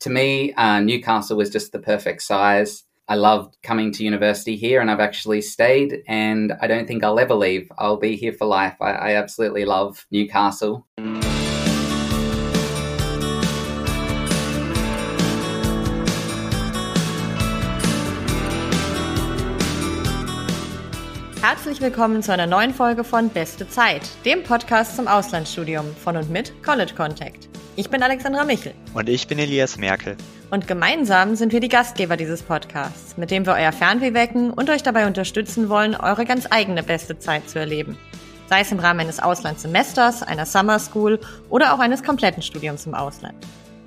[0.00, 2.84] to me, uh, Newcastle was just the perfect size.
[3.08, 7.18] I loved coming to university here and I've actually stayed and I don't think I'll
[7.18, 7.72] ever leave.
[7.78, 8.76] I'll be here for life.
[8.80, 10.86] I, I absolutely love Newcastle.
[21.40, 26.28] Herzlich willkommen zu einer neuen Folge von Beste Zeit, dem Podcast zum Auslandsstudium von und
[26.28, 27.48] mit College Contact.
[27.78, 28.74] Ich bin Alexandra Michel.
[28.92, 30.16] Und ich bin Elias Merkel.
[30.50, 34.68] Und gemeinsam sind wir die Gastgeber dieses Podcasts, mit dem wir euer Fernweh wecken und
[34.68, 37.96] euch dabei unterstützen wollen, eure ganz eigene beste Zeit zu erleben.
[38.48, 42.94] Sei es im Rahmen eines Auslandssemesters, einer Summer School oder auch eines kompletten Studiums im
[42.94, 43.36] Ausland.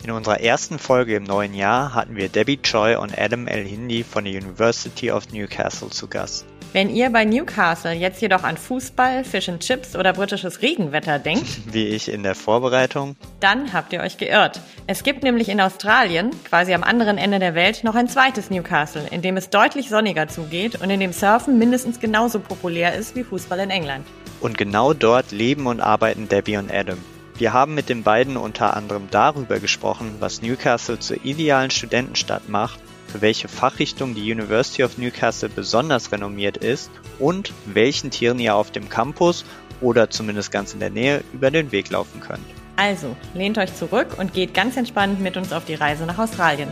[0.05, 4.05] In unserer ersten Folge im neuen Jahr hatten wir Debbie Choi und Adam El Hindi
[4.05, 6.45] von der University of Newcastle zu Gast.
[6.73, 11.73] Wenn ihr bei Newcastle jetzt jedoch an Fußball, Fish and Chips oder britisches Regenwetter denkt,
[11.73, 14.61] wie ich in der Vorbereitung, dann habt ihr euch geirrt.
[14.87, 19.05] Es gibt nämlich in Australien, quasi am anderen Ende der Welt, noch ein zweites Newcastle,
[19.11, 23.25] in dem es deutlich sonniger zugeht und in dem Surfen mindestens genauso populär ist wie
[23.25, 24.07] Fußball in England.
[24.39, 26.99] Und genau dort leben und arbeiten Debbie und Adam.
[27.37, 32.79] Wir haben mit den beiden unter anderem darüber gesprochen, was Newcastle zur idealen Studentenstadt macht
[33.11, 38.71] für welche Fachrichtung die University of Newcastle besonders renommiert ist und welchen Tieren ihr auf
[38.71, 39.43] dem Campus
[39.81, 42.45] oder zumindest ganz in der Nähe über den Weg laufen könnt.
[42.77, 46.69] Also, lehnt euch zurück und geht ganz entspannt mit uns auf die Reise nach Australien.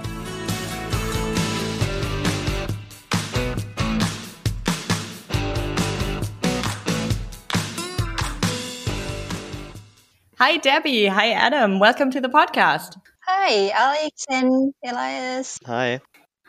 [10.40, 11.12] Hi, Debbie.
[11.12, 11.82] Hi, Adam.
[11.82, 12.98] Welcome to the podcast.
[13.28, 15.60] Hi, Alex and Elias.
[15.68, 16.00] Hi.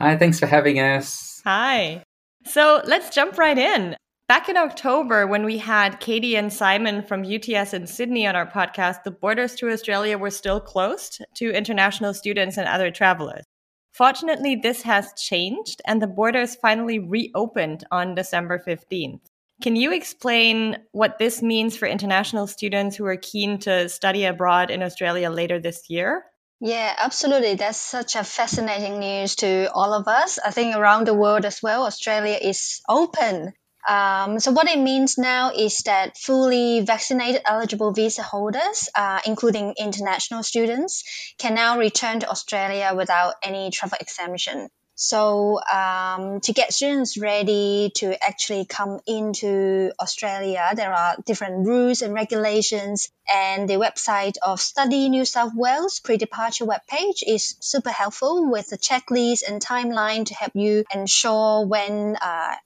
[0.01, 1.43] Hi, thanks for having us.
[1.45, 2.03] Hi.
[2.47, 3.97] So let's jump right in.
[4.29, 8.47] Back in October, when we had Katie and Simon from UTS in Sydney on our
[8.47, 13.45] podcast, the borders to Australia were still closed to international students and other travelers.
[13.93, 19.21] Fortunately, this has changed and the borders finally reopened on December 15th.
[19.61, 24.71] Can you explain what this means for international students who are keen to study abroad
[24.71, 26.25] in Australia later this year?
[26.61, 27.55] Yeah, absolutely.
[27.55, 30.39] That's such a fascinating news to all of us.
[30.39, 33.53] I think around the world as well, Australia is open.
[33.89, 39.75] Um, so what it means now is that fully vaccinated eligible visa holders, uh, including
[39.79, 41.03] international students,
[41.39, 44.69] can now return to Australia without any travel exemption.
[45.03, 52.03] So um, to get students ready to actually come into Australia, there are different rules
[52.03, 53.11] and regulations.
[53.35, 58.77] And the website of Study New South Wales pre-departure webpage is super helpful with a
[58.77, 62.57] checklist and timeline to help you ensure when uh,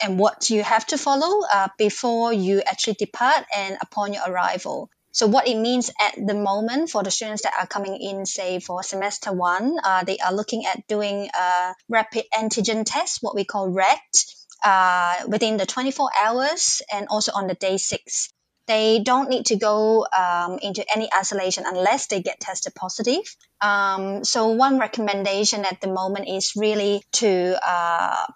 [0.00, 4.90] and what you have to follow uh, before you actually depart and upon your arrival.
[5.12, 8.60] So what it means at the moment for the students that are coming in, say
[8.60, 13.44] for semester one, uh, they are looking at doing a rapid antigen test, what we
[13.44, 14.24] call RAT,
[14.62, 18.32] uh, within the 24 hours and also on the day six.
[18.66, 23.24] They don't need to go um, into any isolation unless they get tested positive.
[23.60, 28.26] Um, so one recommendation at the moment is really to uh,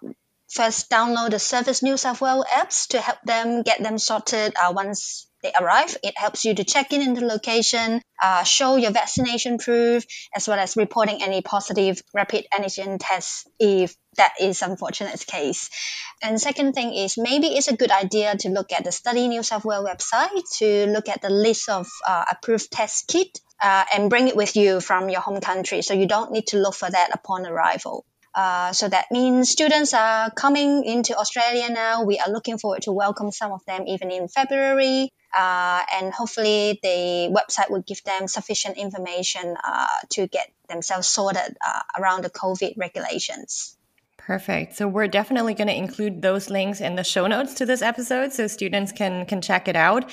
[0.49, 4.73] first download the Service New South Wales apps to help them get them sorted uh,
[4.73, 5.95] once they arrive.
[6.01, 10.03] It helps you to check in into location, uh, show your vaccination proof,
[10.35, 15.69] as well as reporting any positive rapid antigen tests if that is unfortunate case.
[16.23, 19.43] And second thing is maybe it's a good idea to look at the Study New
[19.43, 24.09] South Wales website to look at the list of uh, approved test kit uh, and
[24.09, 25.81] bring it with you from your home country.
[25.83, 28.05] So you don't need to look for that upon arrival.
[28.35, 32.03] Uh, so that means students are coming into Australia now.
[32.03, 35.09] We are looking forward to welcome some of them even in February.
[35.35, 41.57] Uh, and hopefully the website will give them sufficient information uh, to get themselves sorted
[41.65, 43.77] uh, around the COVID regulations.
[44.25, 44.75] Perfect.
[44.75, 48.33] So we're definitely going to include those links in the show notes to this episode,
[48.33, 50.09] so students can can check it out.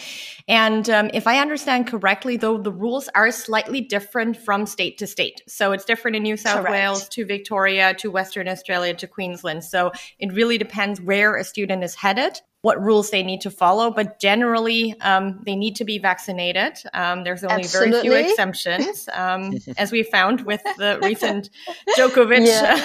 [0.47, 5.07] And um, if I understand correctly, though, the rules are slightly different from state to
[5.07, 5.41] state.
[5.49, 6.73] So it's different in New South Correct.
[6.73, 9.65] Wales to Victoria to Western Australia to Queensland.
[9.65, 13.91] So it really depends where a student is headed what rules they need to follow,
[13.91, 16.79] but generally um, they need to be vaccinated.
[16.95, 18.09] Um, there's only Absolutely.
[18.09, 21.51] very few exemptions, um, as we found with the recent
[21.99, 22.77] Djokovic yeah.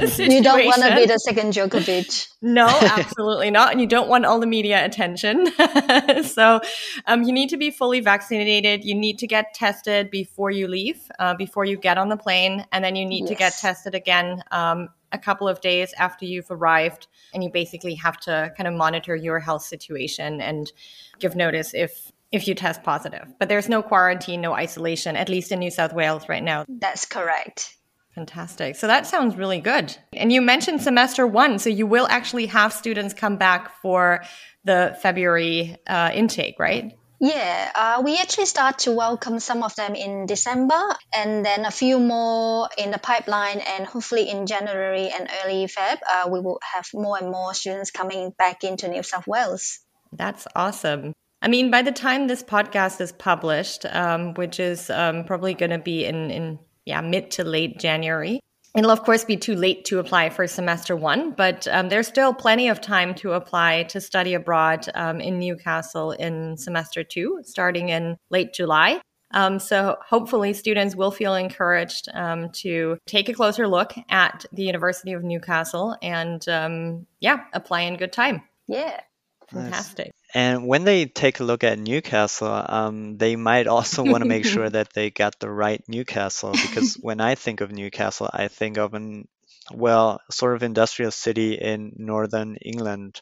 [0.00, 0.32] situation.
[0.32, 2.28] You don't want to be the second Djokovic.
[2.40, 3.72] No, absolutely not.
[3.72, 5.52] And you don't want all the media attention.
[6.24, 6.62] so
[7.06, 8.86] um, you need to be fully vaccinated.
[8.86, 12.64] You need to get tested before you leave, uh, before you get on the plane,
[12.72, 13.28] and then you need yes.
[13.28, 17.94] to get tested again um, a couple of days after you've arrived and you basically
[17.94, 20.72] have to kind of monitor your health situation and
[21.18, 25.52] give notice if if you test positive but there's no quarantine no isolation at least
[25.52, 27.76] in new south wales right now that's correct
[28.14, 28.74] Fantastic.
[28.74, 29.96] So that sounds really good.
[30.12, 31.60] And you mentioned semester one.
[31.60, 34.24] So you will actually have students come back for
[34.64, 36.98] the February uh, intake, right?
[37.22, 40.80] Yeah, uh, we actually start to welcome some of them in December
[41.12, 43.60] and then a few more in the pipeline.
[43.60, 47.90] And hopefully in January and early Feb, uh, we will have more and more students
[47.90, 49.80] coming back into New South Wales.
[50.12, 51.12] That's awesome.
[51.42, 55.70] I mean, by the time this podcast is published, um, which is um, probably going
[55.70, 58.40] to be in, in yeah mid to late January,
[58.76, 62.32] It'll, of course, be too late to apply for semester one, but um, there's still
[62.32, 67.88] plenty of time to apply to study abroad um, in Newcastle in semester two, starting
[67.88, 69.00] in late July.
[69.32, 74.62] Um, so hopefully, students will feel encouraged um, to take a closer look at the
[74.62, 78.42] University of Newcastle and, um, yeah, apply in good time.
[78.68, 79.00] Yeah.
[79.48, 80.12] Fantastic.
[80.34, 84.44] And when they take a look at Newcastle, um, they might also want to make
[84.54, 88.76] sure that they got the right Newcastle because when I think of Newcastle, I think
[88.78, 89.28] of an
[89.72, 93.20] well, sort of industrial city in northern England.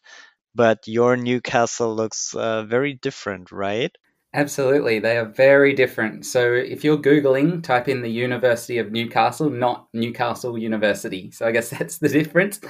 [0.54, 3.96] But your Newcastle looks uh, very different, right?
[4.34, 6.26] Absolutely, they are very different.
[6.26, 11.30] So if you're Googling, type in the University of Newcastle, not Newcastle University.
[11.30, 12.60] So I guess that's the difference.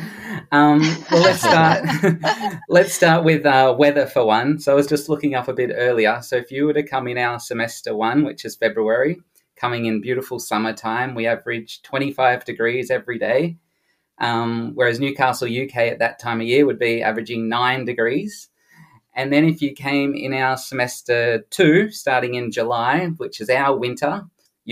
[0.52, 1.84] Um, well, let's start.
[2.68, 4.60] let's start with uh, weather for one.
[4.60, 6.20] So I was just looking up a bit earlier.
[6.22, 9.18] So if you were to come in our semester one, which is February,
[9.56, 13.56] coming in beautiful summertime, we average 25 degrees every day.
[14.20, 18.48] Um, whereas Newcastle, UK, at that time of year would be averaging nine degrees.
[19.18, 23.76] And then if you came in our semester two, starting in July, which is our
[23.76, 24.22] winter,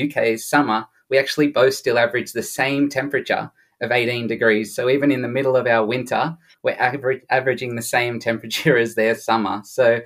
[0.00, 3.50] UK's summer, we actually both still average the same temperature
[3.81, 4.72] of 18 degrees.
[4.72, 8.94] So even in the middle of our winter, we're aver- averaging the same temperature as
[8.94, 9.62] their summer.
[9.64, 10.02] So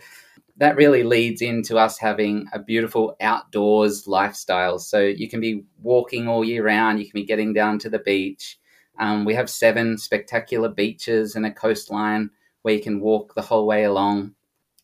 [0.57, 4.79] that really leads into us having a beautiful outdoors lifestyle.
[4.79, 7.99] So you can be walking all year round, you can be getting down to the
[7.99, 8.59] beach.
[8.99, 12.31] Um, we have seven spectacular beaches and a coastline
[12.63, 14.35] where you can walk the whole way along.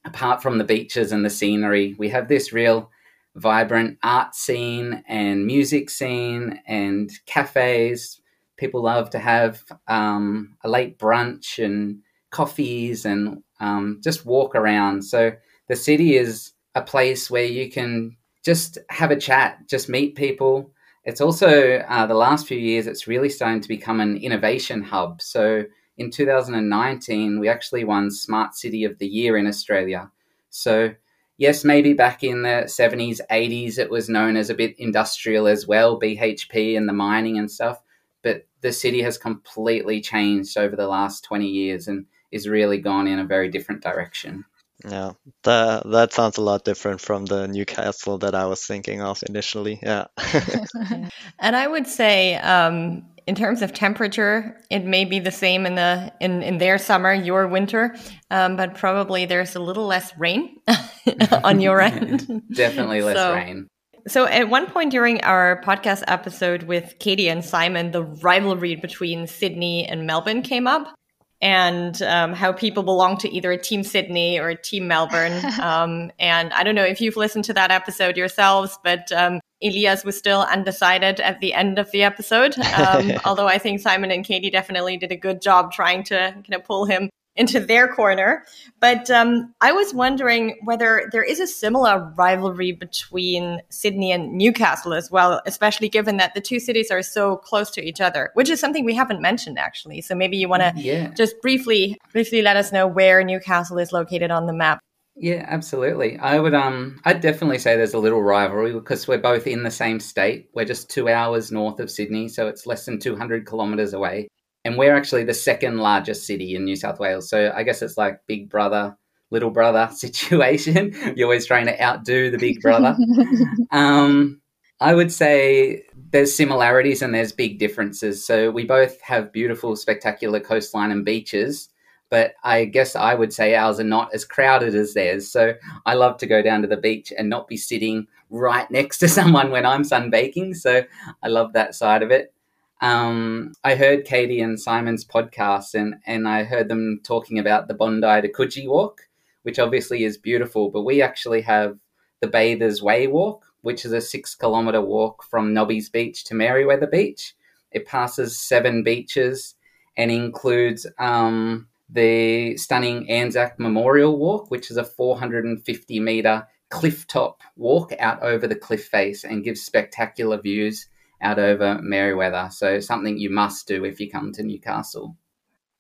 [0.04, 2.90] Apart from the beaches and the scenery, we have this real
[3.34, 8.20] vibrant art scene and music scene and cafes.
[8.56, 12.00] People love to have um, a late brunch and
[12.30, 15.02] coffees and um, just walk around.
[15.02, 15.32] So
[15.68, 20.70] the city is a place where you can just have a chat, just meet people.
[21.04, 25.20] It's also uh, the last few years, it's really starting to become an innovation hub.
[25.20, 25.64] So
[25.98, 30.10] in 2019, we actually won Smart City of the Year in Australia.
[30.50, 30.94] So,
[31.38, 35.66] yes, maybe back in the 70s, 80s, it was known as a bit industrial as
[35.66, 37.82] well, BHP and the mining and stuff.
[38.22, 43.06] But the city has completely changed over the last 20 years and is really gone
[43.06, 44.44] in a very different direction.
[44.84, 45.12] Yeah,
[45.44, 49.80] that that sounds a lot different from the Newcastle that I was thinking of initially.
[49.82, 50.06] Yeah.
[51.38, 55.74] and I would say um, in terms of temperature, it may be the same in
[55.74, 57.96] the in, in their summer, your winter,
[58.30, 60.56] um, but probably there's a little less rain
[61.44, 62.42] on your end.
[62.54, 63.68] Definitely less so, rain.
[64.08, 69.26] So at one point during our podcast episode with Katie and Simon, the rivalry between
[69.26, 70.94] Sydney and Melbourne came up
[71.40, 75.42] and um, how people belong to either a team Sydney or a team Melbourne.
[75.66, 80.04] Um, and I don't know if you've listened to that episode yourselves, but um, Elias
[80.04, 82.54] was still undecided at the end of the episode.
[82.76, 86.54] Um, although I think Simon and Katie definitely did a good job trying to kind
[86.54, 88.44] of pull him into their corner.
[88.80, 94.94] But um, I was wondering whether there is a similar rivalry between Sydney and Newcastle
[94.94, 98.50] as well, especially given that the two cities are so close to each other, which
[98.50, 100.00] is something we haven't mentioned actually.
[100.00, 101.08] So maybe you want to yeah.
[101.08, 104.80] just briefly briefly let us know where Newcastle is located on the map.
[105.18, 106.18] Yeah, absolutely.
[106.18, 109.70] I would um I'd definitely say there's a little rivalry because we're both in the
[109.70, 110.50] same state.
[110.54, 114.28] We're just 2 hours north of Sydney, so it's less than 200 kilometers away.
[114.66, 117.28] And we're actually the second largest city in New South Wales.
[117.28, 118.96] So I guess it's like big brother,
[119.30, 120.94] little brother situation.
[121.16, 122.96] You're always trying to outdo the big brother.
[123.70, 124.40] um
[124.78, 128.26] I would say there's similarities and there's big differences.
[128.26, 131.70] So we both have beautiful, spectacular coastline and beaches
[132.08, 135.28] but I guess I would say ours are not as crowded as theirs.
[135.28, 135.54] So
[135.84, 139.08] I love to go down to the beach and not be sitting right next to
[139.08, 140.56] someone when I'm sunbaking.
[140.56, 140.84] So
[141.22, 142.32] I love that side of it.
[142.80, 147.74] Um, I heard Katie and Simon's podcast and, and I heard them talking about the
[147.74, 149.02] Bondi to Coogee walk,
[149.42, 151.78] which obviously is beautiful, but we actually have
[152.20, 156.90] the Bathers Way walk, which is a six kilometer walk from Nobby's Beach to Merewether
[156.90, 157.34] Beach.
[157.72, 159.54] It passes seven beaches
[159.96, 167.42] and includes um, the stunning Anzac Memorial Walk, which is a 450 meter cliff top
[167.56, 170.88] walk out over the cliff face and gives spectacular views
[171.20, 172.52] out over Merewether.
[172.52, 175.16] So something you must do if you come to Newcastle.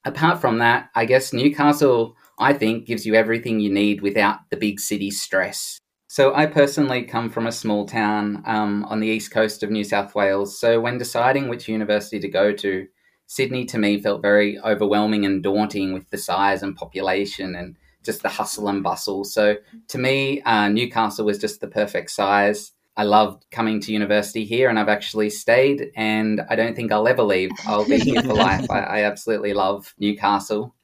[0.04, 4.56] Apart from that, I guess Newcastle, I think, gives you everything you need without the
[4.56, 5.78] big city stress.
[6.08, 9.82] So I personally come from a small town um, on the east coast of New
[9.82, 10.58] South Wales.
[10.58, 12.86] So when deciding which university to go to,
[13.26, 18.22] Sydney to me felt very overwhelming and daunting with the size and population and just
[18.22, 19.24] the hustle and bustle.
[19.24, 19.56] So
[19.88, 22.72] to me, uh, Newcastle was just the perfect size.
[22.96, 27.08] I loved coming to university here and I've actually stayed and I don't think I'll
[27.08, 27.50] ever leave.
[27.66, 28.70] I'll be here for life.
[28.70, 30.74] I, I, absolutely love Newcastle.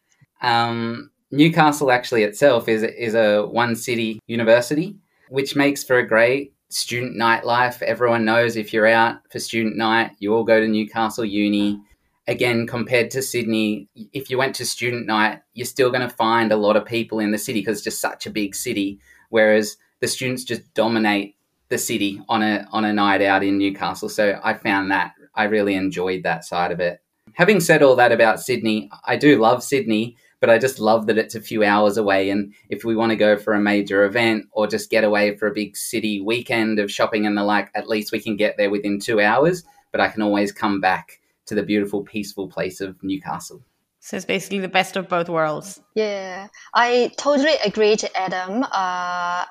[0.42, 4.96] Um, Newcastle actually itself is, is a one city university,
[5.30, 7.80] which makes for a great student nightlife.
[7.80, 11.80] Everyone knows if you're out for student night, you all go to Newcastle Uni
[12.28, 16.52] again, compared to Sydney, if you went to student night, you're still going to find
[16.52, 19.00] a lot of people in the city because it's just such a big city.
[19.30, 21.36] Whereas the students just dominate
[21.72, 24.08] the city on a on a night out in Newcastle.
[24.08, 27.00] So I found that I really enjoyed that side of it.
[27.32, 31.16] Having said all that about Sydney, I do love Sydney, but I just love that
[31.16, 32.28] it's a few hours away.
[32.28, 35.46] And if we want to go for a major event or just get away for
[35.46, 38.70] a big city weekend of shopping and the like, at least we can get there
[38.70, 39.64] within two hours.
[39.92, 43.62] But I can always come back to the beautiful, peaceful place of Newcastle.
[44.00, 45.80] So it's basically the best of both worlds.
[45.94, 48.64] Yeah, I totally agree to Adam.
[48.70, 49.44] Uh,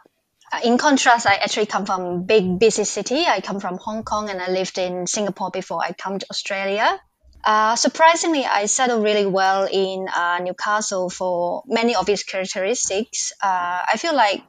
[0.63, 3.25] in contrast, I actually come from big, busy city.
[3.25, 7.00] I come from Hong Kong and I lived in Singapore before I come to Australia.
[7.43, 13.34] Uh, surprisingly, I settled really well in uh, Newcastle for many of its characteristics.
[13.41, 14.43] Uh, I feel like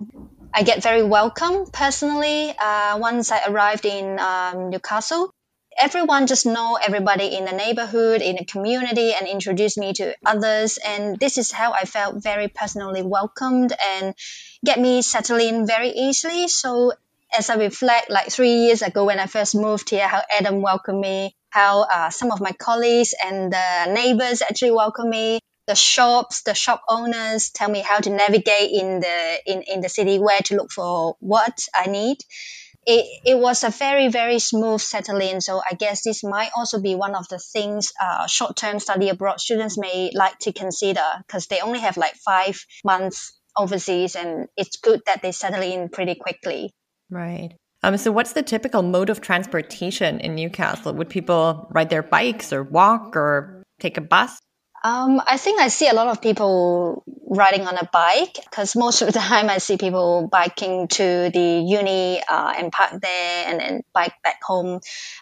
[0.53, 5.33] I get very welcome personally uh, once I arrived in um, Newcastle
[5.79, 10.79] everyone just know everybody in the neighborhood in the community and introduce me to others
[10.85, 14.15] and this is how i felt very personally welcomed and
[14.65, 16.49] get me settled in very easily.
[16.49, 16.93] So
[17.35, 21.01] as i reflect like three years ago when i first moved here how adam welcomed
[21.01, 25.39] me how uh, some of my colleagues and the neighbors actually welcomed me.
[25.67, 29.89] The shops the shop owners tell me how to navigate in the in, in the
[29.89, 32.19] city where to look for what i need.
[32.85, 36.97] It, it was a very very smooth settling so i guess this might also be
[36.97, 41.61] one of the things uh, short-term study abroad students may like to consider because they
[41.61, 46.71] only have like five months overseas and it's good that they settle in pretty quickly
[47.11, 47.55] right
[47.85, 52.53] um, so what's the typical mode of transportation in newcastle would people ride their bikes
[52.53, 54.41] or walk or take a bus
[54.85, 59.01] um, I think I see a lot of people riding on a bike because most
[59.01, 63.61] of the time I see people biking to the uni uh, and park there and
[63.61, 64.81] then bike back home.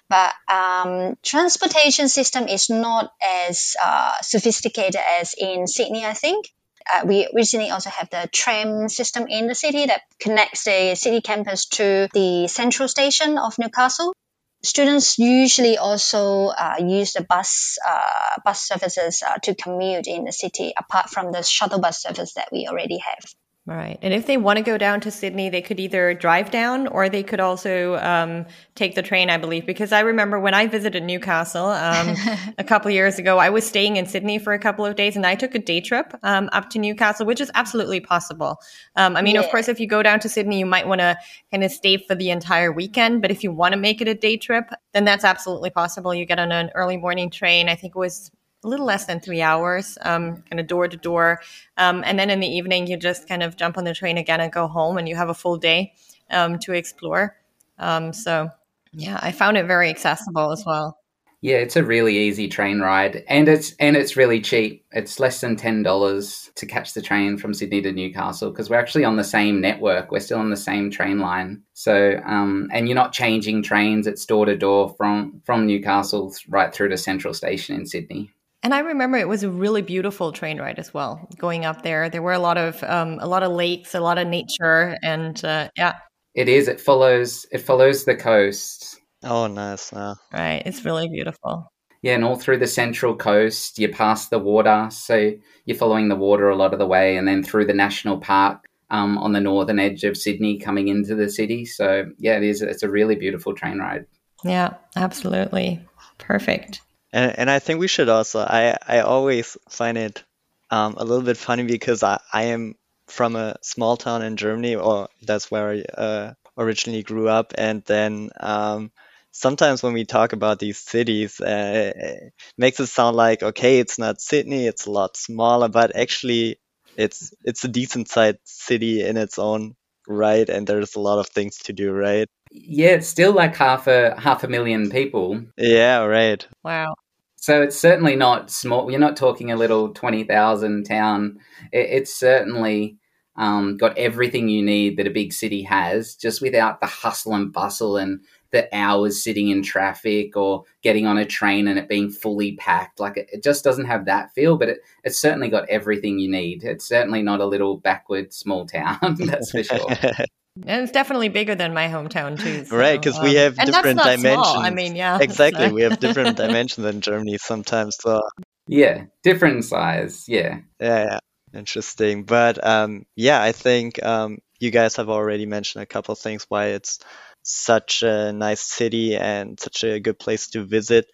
[0.08, 3.12] But um, transportation system is not
[3.46, 6.46] as uh, sophisticated as in Sydney, I think.
[6.90, 11.20] Uh, we recently also have the tram system in the city that connects the city
[11.20, 14.14] campus to the central station of Newcastle.
[14.62, 20.32] Students usually also uh, use the bus uh, bus services uh, to commute in the
[20.32, 23.24] city apart from the shuttle bus service that we already have
[23.70, 24.00] Right.
[24.02, 27.08] And if they want to go down to Sydney, they could either drive down or
[27.08, 29.64] they could also um, take the train, I believe.
[29.64, 32.16] Because I remember when I visited Newcastle um,
[32.58, 35.24] a couple years ago, I was staying in Sydney for a couple of days and
[35.24, 38.60] I took a day trip um, up to Newcastle, which is absolutely possible.
[38.96, 39.42] Um, I mean, yeah.
[39.42, 41.16] of course, if you go down to Sydney, you might want to
[41.52, 43.22] kind of stay for the entire weekend.
[43.22, 46.12] But if you want to make it a day trip, then that's absolutely possible.
[46.12, 47.68] You get on an early morning train.
[47.68, 48.32] I think it was
[48.62, 51.40] a little less than three hours, um, kind of door to door.
[51.76, 54.40] Um, and then in the evening, you just kind of jump on the train again
[54.40, 55.94] and go home, and you have a full day
[56.30, 57.36] um, to explore.
[57.78, 58.50] Um, so,
[58.92, 60.98] yeah, I found it very accessible as well.
[61.42, 64.84] Yeah, it's a really easy train ride, and it's and it's really cheap.
[64.92, 68.78] It's less than ten dollars to catch the train from Sydney to Newcastle because we're
[68.78, 70.10] actually on the same network.
[70.10, 71.62] We're still on the same train line.
[71.72, 74.06] So, um, and you're not changing trains.
[74.06, 78.30] It's door to door from from Newcastle right through to Central Station in Sydney.
[78.62, 81.26] And I remember it was a really beautiful train ride as well.
[81.38, 84.18] Going up there, there were a lot of um, a lot of lakes, a lot
[84.18, 85.94] of nature, and uh, yeah,
[86.34, 86.68] it is.
[86.68, 87.46] It follows.
[87.52, 89.00] It follows the coast.
[89.22, 89.92] Oh, nice!
[89.92, 90.14] Yeah.
[90.32, 91.72] Right, it's really beautiful.
[92.02, 95.32] Yeah, and all through the central coast, you pass the water, so
[95.64, 98.64] you're following the water a lot of the way, and then through the national park
[98.90, 101.64] um, on the northern edge of Sydney, coming into the city.
[101.64, 102.60] So yeah, it is.
[102.60, 104.06] It's a really beautiful train ride.
[104.44, 105.80] Yeah, absolutely
[106.18, 106.82] perfect.
[107.12, 108.40] And and I think we should also.
[108.40, 110.24] I I always find it
[110.70, 112.76] um, a little bit funny because I I am
[113.08, 117.82] from a small town in Germany, or that's where I uh, originally grew up, and
[117.84, 118.30] then.
[118.38, 118.92] Um,
[119.32, 123.98] sometimes when we talk about these cities, uh, it makes it sound like okay, it's
[123.98, 126.58] not Sydney, it's a lot smaller, but actually,
[126.96, 129.74] it's it's a decent sized city in its own
[130.08, 132.28] right, and there's a lot of things to do, right?
[132.50, 135.40] Yeah, it's still like half a half a million people.
[135.56, 136.44] Yeah, right.
[136.64, 136.94] Wow.
[137.40, 138.90] So it's certainly not small.
[138.90, 141.38] You're not talking a little twenty thousand town.
[141.72, 142.98] It, it's certainly
[143.36, 147.52] um, got everything you need that a big city has, just without the hustle and
[147.52, 148.20] bustle and
[148.52, 153.00] the hours sitting in traffic or getting on a train and it being fully packed.
[153.00, 156.30] Like it, it just doesn't have that feel, but it, it's certainly got everything you
[156.30, 156.62] need.
[156.62, 159.86] It's certainly not a little backward small town, that's for sure.
[160.56, 162.64] And it's definitely bigger than my hometown too.
[162.70, 164.46] So, right, because um, we have different dimensions.
[164.46, 164.58] Small.
[164.58, 165.68] I mean, yeah, exactly.
[165.68, 165.74] So.
[165.74, 167.96] we have different dimensions in Germany sometimes.
[168.00, 168.22] So
[168.66, 170.28] yeah, different size.
[170.28, 171.18] Yeah, yeah, yeah.
[171.54, 172.24] interesting.
[172.24, 176.46] But um, yeah, I think um, you guys have already mentioned a couple of things
[176.48, 176.98] why it's
[177.42, 181.06] such a nice city and such a good place to visit.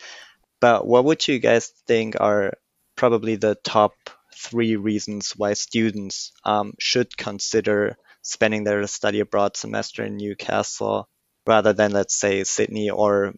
[0.60, 2.54] But what would you guys think are
[2.96, 3.92] probably the top
[4.34, 11.08] three reasons why students um, should consider spending their study abroad semester in Newcastle
[11.46, 13.34] rather than, let's say, Sydney or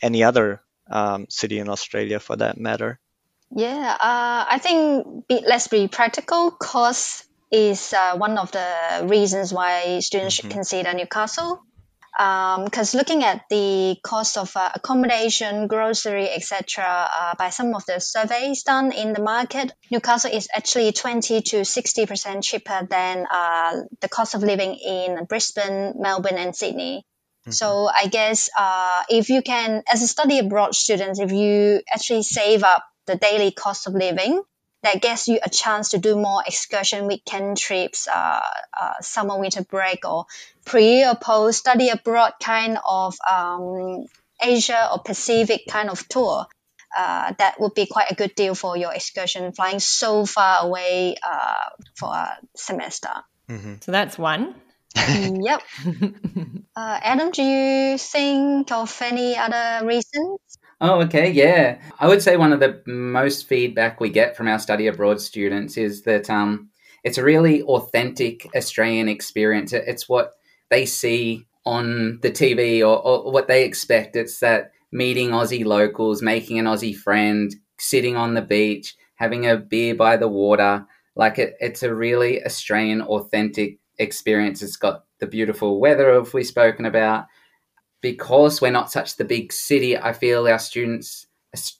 [0.00, 3.00] any other um, city in Australia for that matter?
[3.50, 6.52] Yeah, uh, I think be, let's be practical.
[6.52, 10.48] Cost is uh, one of the reasons why students mm-hmm.
[10.48, 11.60] should consider Newcastle
[12.18, 17.86] because um, looking at the cost of uh, accommodation, grocery, etc., uh, by some of
[17.86, 23.24] the surveys done in the market, Newcastle is actually 20 to 60 percent cheaper than
[23.30, 27.04] uh, the cost of living in Brisbane, Melbourne, and Sydney.
[27.42, 27.52] Mm-hmm.
[27.52, 32.24] So I guess uh, if you can, as a study abroad student, if you actually
[32.24, 34.42] save up the daily cost of living,
[34.82, 38.40] that gives you a chance to do more excursion weekend trips, uh,
[38.80, 40.26] uh, summer winter break, or
[40.64, 44.06] pre or post study abroad kind of um,
[44.40, 46.46] Asia or Pacific kind of tour.
[46.96, 51.16] Uh, that would be quite a good deal for your excursion, flying so far away
[51.22, 53.10] uh, for a semester.
[53.48, 53.74] Mm-hmm.
[53.80, 54.54] So that's one.
[54.96, 55.62] yep.
[56.76, 60.38] Uh, Adam, do you think of any other reasons?
[60.80, 61.80] Oh, okay, yeah.
[61.98, 65.76] I would say one of the most feedback we get from our study abroad students
[65.76, 66.70] is that um,
[67.02, 69.72] it's a really authentic Australian experience.
[69.72, 70.32] It's what
[70.70, 74.14] they see on the TV or, or what they expect.
[74.14, 79.56] It's that meeting Aussie locals, making an Aussie friend, sitting on the beach, having a
[79.56, 80.86] beer by the water.
[81.16, 84.62] Like it, it's a really Australian authentic experience.
[84.62, 87.26] It's got the beautiful weather, of we've spoken about
[88.00, 91.26] because we're not such the big city, I feel our students,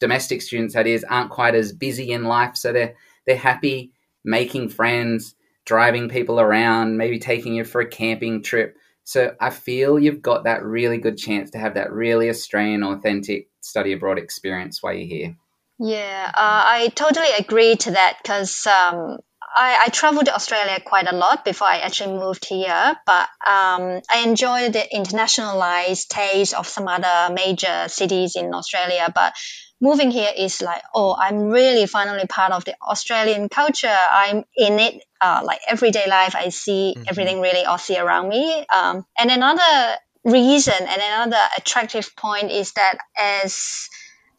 [0.00, 2.56] domestic students that is, aren't quite as busy in life.
[2.56, 2.94] So they're
[3.26, 3.92] they're happy
[4.24, 5.34] making friends,
[5.66, 8.76] driving people around, maybe taking you for a camping trip.
[9.04, 13.48] So I feel you've got that really good chance to have that really Australian, authentic
[13.60, 15.36] study abroad experience while you're here.
[15.78, 19.18] Yeah, uh, I totally agree to that because um,
[19.56, 24.00] I, I traveled to Australia quite a lot before I actually moved here, but um,
[24.10, 29.10] I enjoyed the internationalized taste of some other major cities in Australia.
[29.14, 29.34] But
[29.80, 33.96] moving here is like, oh, I'm really finally part of the Australian culture.
[34.10, 36.34] I'm in it, uh, like everyday life.
[36.34, 37.08] I see mm-hmm.
[37.08, 38.66] everything really Aussie around me.
[38.74, 43.88] Um, and another reason and another attractive point is that as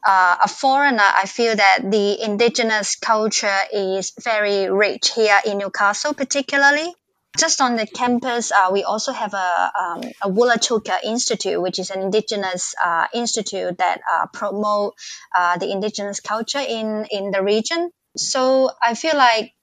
[0.05, 6.13] uh, a foreigner, I feel that the indigenous culture is very rich here in Newcastle,
[6.13, 6.93] particularly.
[7.37, 11.91] Just on the campus, uh, we also have a, um, a Wollotuka Institute, which is
[11.91, 14.95] an indigenous uh, institute that uh, promote
[15.37, 17.91] uh, the indigenous culture in, in the region.
[18.17, 19.53] So I feel like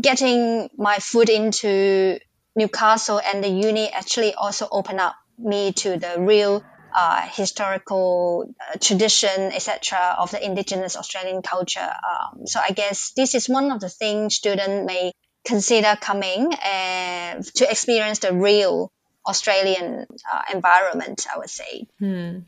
[0.00, 2.18] getting my foot into
[2.56, 6.64] Newcastle and the uni actually also opened up me to the real
[6.94, 11.80] uh, historical uh, tradition, etc., of the indigenous Australian culture.
[11.80, 15.12] Um, so I guess this is one of the things students may
[15.44, 18.92] consider coming uh, to experience the real
[19.26, 21.26] Australian uh, environment.
[21.34, 21.86] I would say.
[21.98, 22.38] Hmm.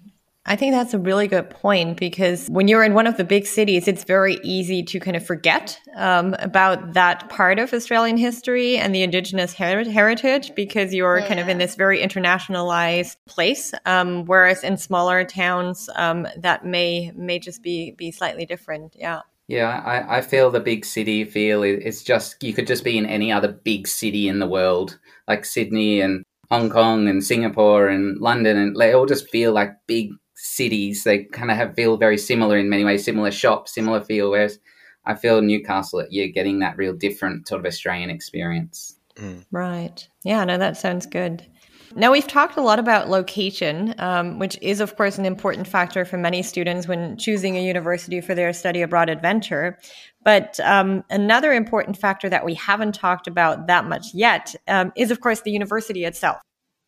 [0.48, 3.46] I think that's a really good point because when you're in one of the big
[3.46, 8.78] cities, it's very easy to kind of forget um, about that part of Australian history
[8.78, 11.26] and the Indigenous her- heritage because you're yeah.
[11.26, 13.74] kind of in this very internationalized place.
[13.86, 18.94] Um, whereas in smaller towns, um, that may may just be be slightly different.
[18.96, 19.22] Yeah.
[19.48, 21.62] Yeah, I, I feel the big city feel.
[21.62, 25.44] It's just you could just be in any other big city in the world, like
[25.44, 30.10] Sydney and Hong Kong and Singapore and London, and they all just feel like big
[30.36, 31.04] cities.
[31.04, 34.30] They kind of have feel very similar in many ways, similar shops, similar feel.
[34.30, 34.58] Whereas
[35.04, 38.96] I feel Newcastle, you're getting that real different sort of Australian experience.
[39.16, 39.44] Mm.
[39.50, 40.08] Right.
[40.24, 40.44] Yeah.
[40.44, 41.46] No, that sounds good.
[41.94, 46.04] Now, we've talked a lot about location, um, which is, of course, an important factor
[46.04, 49.78] for many students when choosing a university for their study abroad adventure.
[50.24, 55.10] But um, another important factor that we haven't talked about that much yet um, is,
[55.10, 56.38] of course, the university itself.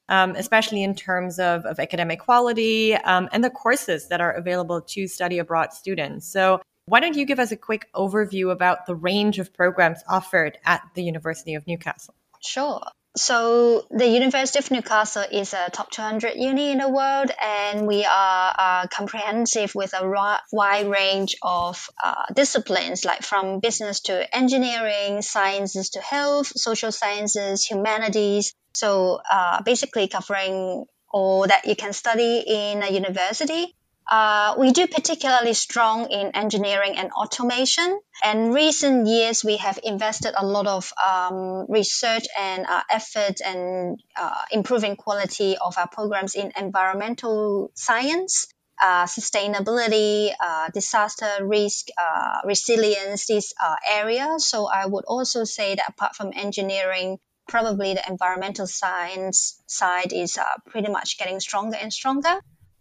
[0.09, 4.81] Um, especially in terms of, of academic quality um, and the courses that are available
[4.81, 6.27] to study abroad students.
[6.27, 10.57] So, why don't you give us a quick overview about the range of programs offered
[10.65, 12.15] at the University of Newcastle?
[12.41, 12.81] Sure.
[13.19, 18.05] So the University of Newcastle is a top 200 uni in the world, and we
[18.05, 25.23] are uh, comprehensive with a wide range of uh, disciplines, like from business to engineering,
[25.23, 28.55] sciences to health, social sciences, humanities.
[28.75, 33.75] So uh, basically covering all that you can study in a university.
[34.09, 38.01] Uh, we do particularly strong in engineering and automation.
[38.25, 44.01] And recent years, we have invested a lot of um, research and uh, effort and
[44.17, 48.47] uh, improving quality of our programs in environmental science,
[48.83, 53.53] uh, sustainability, uh, disaster risk, uh, resilience, these
[53.93, 54.47] areas.
[54.47, 60.39] So I would also say that apart from engineering, probably the environmental science side is
[60.67, 62.41] pretty much getting stronger and stronger.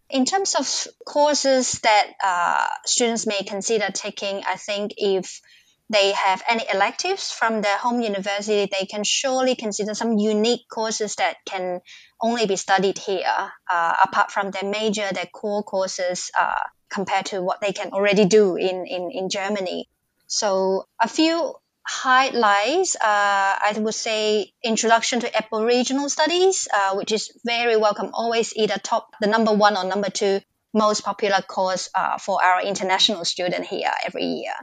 [0.09, 5.41] In terms of courses that uh, students may consider taking, I think if
[5.89, 11.15] they have any electives from their home university, they can surely consider some unique courses
[11.15, 11.81] that can
[12.21, 17.41] only be studied here, uh, apart from their major, their core courses, uh, compared to
[17.41, 19.89] what they can already do in, in, in Germany.
[20.27, 21.53] So a few
[21.87, 28.53] highlights, uh, I would say Introduction to Aboriginal Studies, uh, which is very welcome, always
[28.55, 30.41] either top the number one or number two
[30.73, 34.53] most popular course uh, for our international student here every year.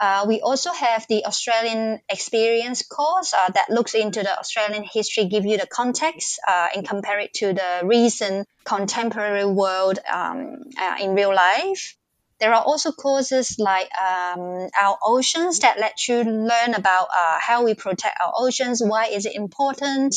[0.00, 5.26] Uh, we also have the Australian Experience course uh, that looks into the Australian history,
[5.26, 10.62] give you the context, uh, and compare it to the recent contemporary world um,
[11.00, 11.96] in real life.
[12.40, 17.64] There are also courses like um, our oceans that let you learn about uh, how
[17.64, 18.82] we protect our oceans.
[18.82, 20.14] Why is it important?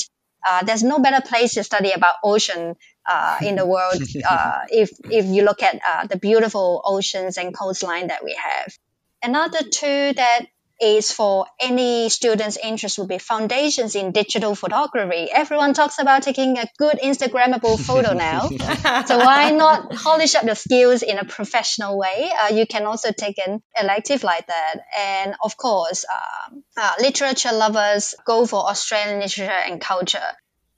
[0.47, 4.89] Uh, there's no better place to study about ocean uh, in the world uh, if
[5.09, 8.73] if you look at uh, the beautiful oceans and coastline that we have.
[9.21, 10.45] Another two that
[10.83, 15.29] is for any students interest would be foundations in digital photography.
[15.31, 18.49] Everyone talks about taking a good Instagrammable photo now.
[19.05, 22.31] so why not polish up your skills in a professional way?
[22.43, 24.75] Uh, you can also take an elective like that.
[24.97, 30.29] And of course, um, uh, literature lovers go for Australian literature and culture.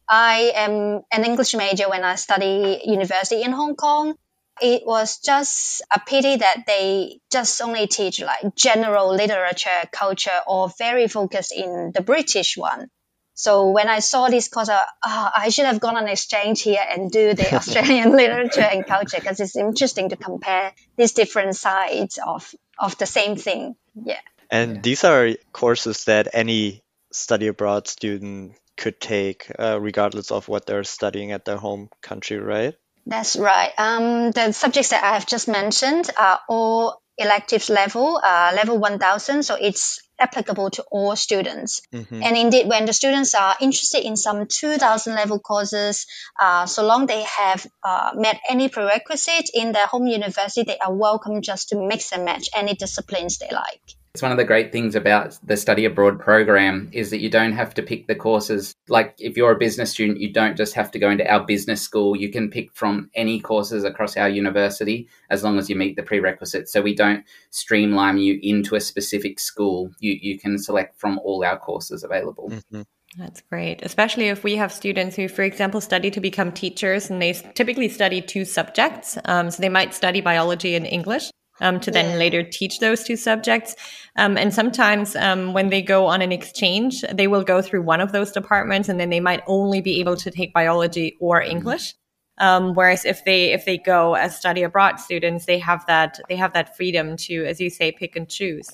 [0.08, 4.16] I am an English major when I study university in Hong Kong
[4.62, 10.72] it was just a pity that they just only teach like general literature, culture, or
[10.78, 12.90] very focused in the British one.
[13.34, 16.84] So when I saw this course, uh, oh, I should have gone on exchange here
[16.90, 22.18] and do the Australian literature and culture because it's interesting to compare these different sides
[22.26, 23.76] of, of the same thing.
[23.94, 24.22] Yeah.
[24.50, 30.66] And these are courses that any study abroad student could take, uh, regardless of what
[30.66, 32.76] they're studying at their home country, right?
[33.06, 33.72] That's right.
[33.78, 39.44] Um, the subjects that I have just mentioned are all electives level, uh, level 1000.
[39.44, 41.82] So it's applicable to all students.
[41.94, 42.24] Mm-hmm.
[42.24, 46.08] And indeed, when the students are interested in some 2000 level courses,
[46.40, 50.94] uh, so long they have uh, met any prerequisite in their home university, they are
[50.94, 53.82] welcome just to mix and match any disciplines they like.
[54.16, 57.52] It's one of the great things about the study abroad program is that you don't
[57.52, 58.74] have to pick the courses.
[58.88, 61.82] Like if you're a business student, you don't just have to go into our business
[61.82, 62.16] school.
[62.16, 66.02] You can pick from any courses across our university as long as you meet the
[66.02, 66.72] prerequisites.
[66.72, 69.92] So we don't streamline you into a specific school.
[70.00, 72.52] You you can select from all our courses available.
[72.52, 72.84] Mm-hmm.
[73.18, 77.22] That's great, especially if we have students who, for example, study to become teachers and
[77.22, 79.18] they typically study two subjects.
[79.26, 82.18] Um, so they might study biology and English um, to then yeah.
[82.18, 83.76] later teach those two subjects.
[84.18, 88.02] Um, and sometimes um, when they go on an exchange, they will go through one
[88.02, 91.52] of those departments, and then they might only be able to take biology or mm-hmm.
[91.52, 91.94] English.
[92.38, 96.36] Um, whereas if they if they go as study abroad students, they have that they
[96.36, 98.70] have that freedom to, as you say, pick and choose.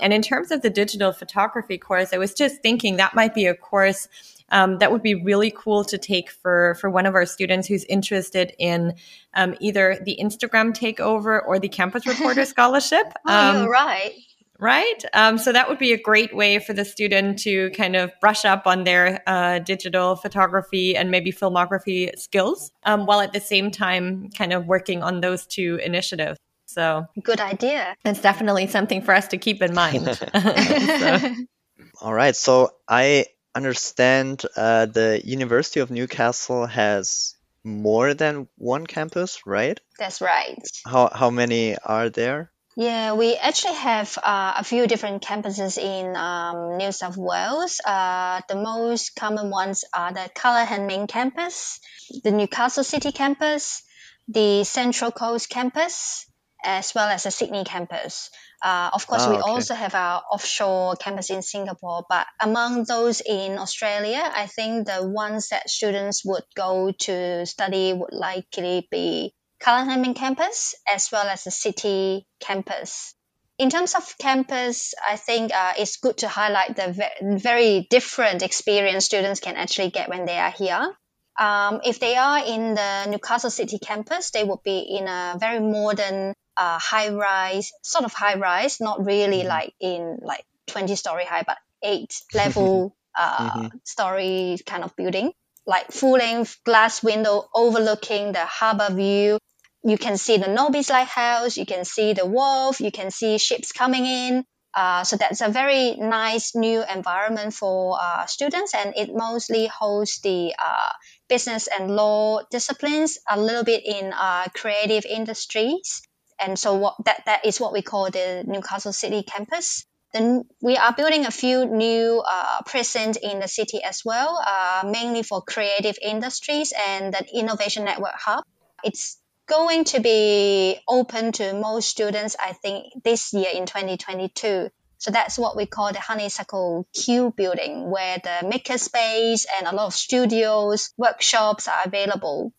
[0.00, 3.46] And in terms of the digital photography course, I was just thinking that might be
[3.46, 4.08] a course
[4.50, 7.84] um, that would be really cool to take for for one of our students who's
[7.84, 8.94] interested in
[9.34, 13.06] um, either the Instagram takeover or the Campus Reporter Scholarship.
[13.26, 14.14] oh, um, right.
[14.58, 15.02] Right.
[15.14, 18.44] Um, so that would be a great way for the student to kind of brush
[18.44, 23.70] up on their uh, digital photography and maybe filmography skills, um, while at the same
[23.70, 26.38] time kind of working on those two initiatives.
[26.66, 27.96] So good idea.
[28.04, 30.14] That's definitely something for us to keep in mind.
[30.14, 31.34] so.
[32.02, 32.36] All right.
[32.36, 37.34] So I understand uh, the University of Newcastle has
[37.64, 39.78] more than one campus, right?
[39.98, 40.62] That's right.
[40.86, 42.50] How how many are there?
[42.76, 47.80] Yeah, we actually have uh, a few different campuses in um, New South Wales.
[47.84, 51.80] Uh, the most common ones are the Callaghan main campus,
[52.22, 53.82] the Newcastle City campus,
[54.28, 56.26] the Central Coast campus,
[56.64, 58.30] as well as the Sydney campus.
[58.62, 59.50] Uh, of course, Ah, we okay.
[59.50, 65.06] also have our offshore campus in Singapore, but among those in Australia, I think the
[65.06, 69.32] ones that students would go to study would likely be
[69.66, 73.14] main campus as well as the city campus.
[73.58, 78.42] In terms of campus, I think uh, it's good to highlight the ve- very different
[78.42, 80.94] experience students can actually get when they are here.
[81.38, 85.60] Um, if they are in the Newcastle City campus, they would be in a very
[85.60, 89.48] modern, uh, high-rise, sort of high-rise, not really Mhm.
[89.48, 93.80] like in like 20 story high, but eight level uh, Mhm.
[93.84, 95.32] story kind of building,
[95.66, 99.38] like full-length glass window overlooking the harbor view.
[99.82, 103.72] You can see the Nobby's Lighthouse, you can see the wharf, you can see ships
[103.72, 104.44] coming in.
[104.74, 110.20] Uh, so that's a very nice new environment for uh, students, and it mostly hosts
[110.20, 110.90] the uh,
[111.28, 116.02] business and law disciplines, a little bit in uh, creative industries.
[116.40, 119.84] And so what, that, that is what we call the Newcastle City campus.
[120.12, 124.82] Then we are building a few new uh, present in the city as well, uh,
[124.90, 128.44] mainly for creative industries and the Innovation Network Hub.
[128.82, 134.70] It's going to be open to most students, I think, this year in 2022.
[134.98, 139.86] So that's what we call the Honeysuckle Q building, where the makerspace and a lot
[139.86, 142.52] of studios, workshops are available.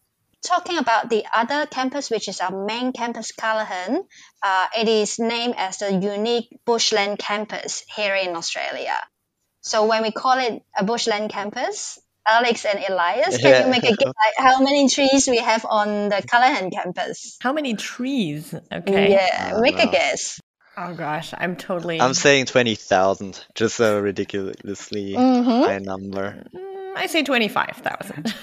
[0.46, 4.04] Talking about the other campus, which is our main campus, Callaghan,
[4.44, 8.98] uh, it is named as the unique bushland campus here in Australia.
[9.62, 13.66] So when we call it a bushland campus, Alex and Elias, can Yeah.
[13.66, 17.38] you make a guess like how many trees we have on the Callaghan campus?
[17.42, 18.54] How many trees?
[18.72, 19.12] Okay.
[19.12, 20.40] Yeah, Oh, make a guess.
[20.78, 22.00] Oh gosh, I'm totally.
[22.02, 25.64] I'm saying 20,000, just a ridiculously Mm-hmm.
[25.70, 26.44] high number.
[26.56, 28.34] Mm, I say twenty-five thousand.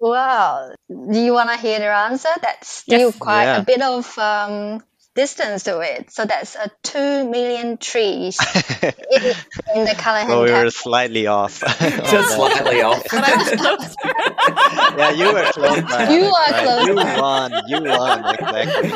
[0.00, 0.72] Wow.
[0.88, 2.28] Do you want to hear their answer?
[2.42, 3.18] That's still Yes.
[3.18, 3.58] quite Yeah.
[3.58, 4.82] a bit of um,
[5.14, 6.10] distance to it.
[6.10, 8.38] So that's a 2 million trees
[8.82, 8.92] in,
[9.76, 11.60] in the Callaghan well, we were slightly off.
[11.80, 13.02] Just slightly off.
[13.10, 14.96] but I was closer.
[14.96, 15.82] Yeah, you were close.
[15.82, 16.62] by, You are right?
[16.62, 17.16] close You by.
[17.20, 17.52] won.
[17.66, 18.24] You won.
[18.34, 18.92] Exactly.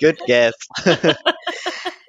[0.00, 0.54] Good guess.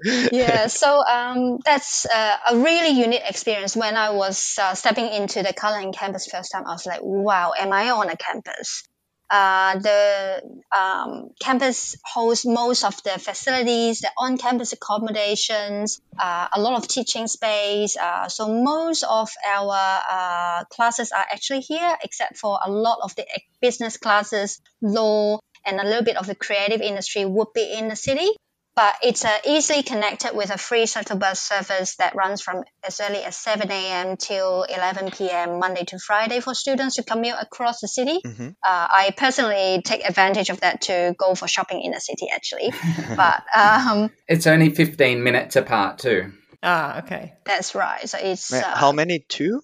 [0.04, 3.76] Yeah, so um, that's uh, a really unique experience.
[3.76, 7.54] When I was uh, stepping into the Callaghan campus first time, I was like, wow,
[7.58, 8.84] am I on a campus?
[9.30, 10.42] Uh, the
[10.78, 17.28] um, campus hosts most of the facilities, the on-campus accommodations, uh, a lot of teaching
[17.28, 17.96] space.
[17.96, 23.16] Uh, so most of our uh, classes are actually here, except for a lot of
[23.16, 23.26] the
[23.62, 27.96] business classes, law, and a little bit of the creative industry would be in the
[27.96, 28.30] city
[28.76, 33.00] but it's uh, easily connected with a free shuttle bus service that runs from as
[33.02, 34.18] early as 7 a.m.
[34.18, 35.60] till 11 p.m.
[35.60, 38.20] Monday to Friday for students to commute across the city.
[38.24, 42.28] hmm Uh, I personally take advantage of that to go for shopping in the city,
[42.34, 42.72] actually.
[43.18, 46.32] but um, It's only 15 minutes apart, too.
[46.64, 47.34] ah, okay.
[47.46, 48.08] that's right.
[48.08, 49.26] So it's Wait, uh, How many?
[49.28, 49.62] Two?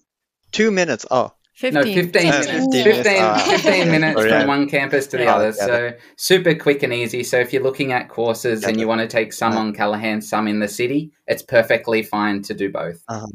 [0.52, 1.06] Two minutes.
[1.10, 2.22] Oh, No, 15 15.
[2.30, 2.46] minutes.
[2.46, 3.62] 15 15, minutes.
[3.62, 5.52] 15, minutes from one campus to the Yeah, other.
[5.52, 7.24] got So super quick and easy.
[7.24, 8.80] So if you're looking at courses Got and it.
[8.80, 9.58] you want to take some Yeah.
[9.58, 13.02] on Callaghan, some in the city, it's perfectly fine to do both.
[13.08, 13.26] uh-huh.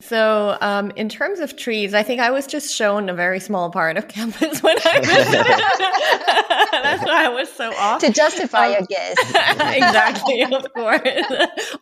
[0.00, 3.70] So, um, in terms of trees, I think I was just shown a very small
[3.70, 5.08] part of campus when I was.
[6.82, 8.00] That's why I was so off.
[8.02, 9.16] to justify Um, your guess.
[9.30, 11.00] exactly, of course.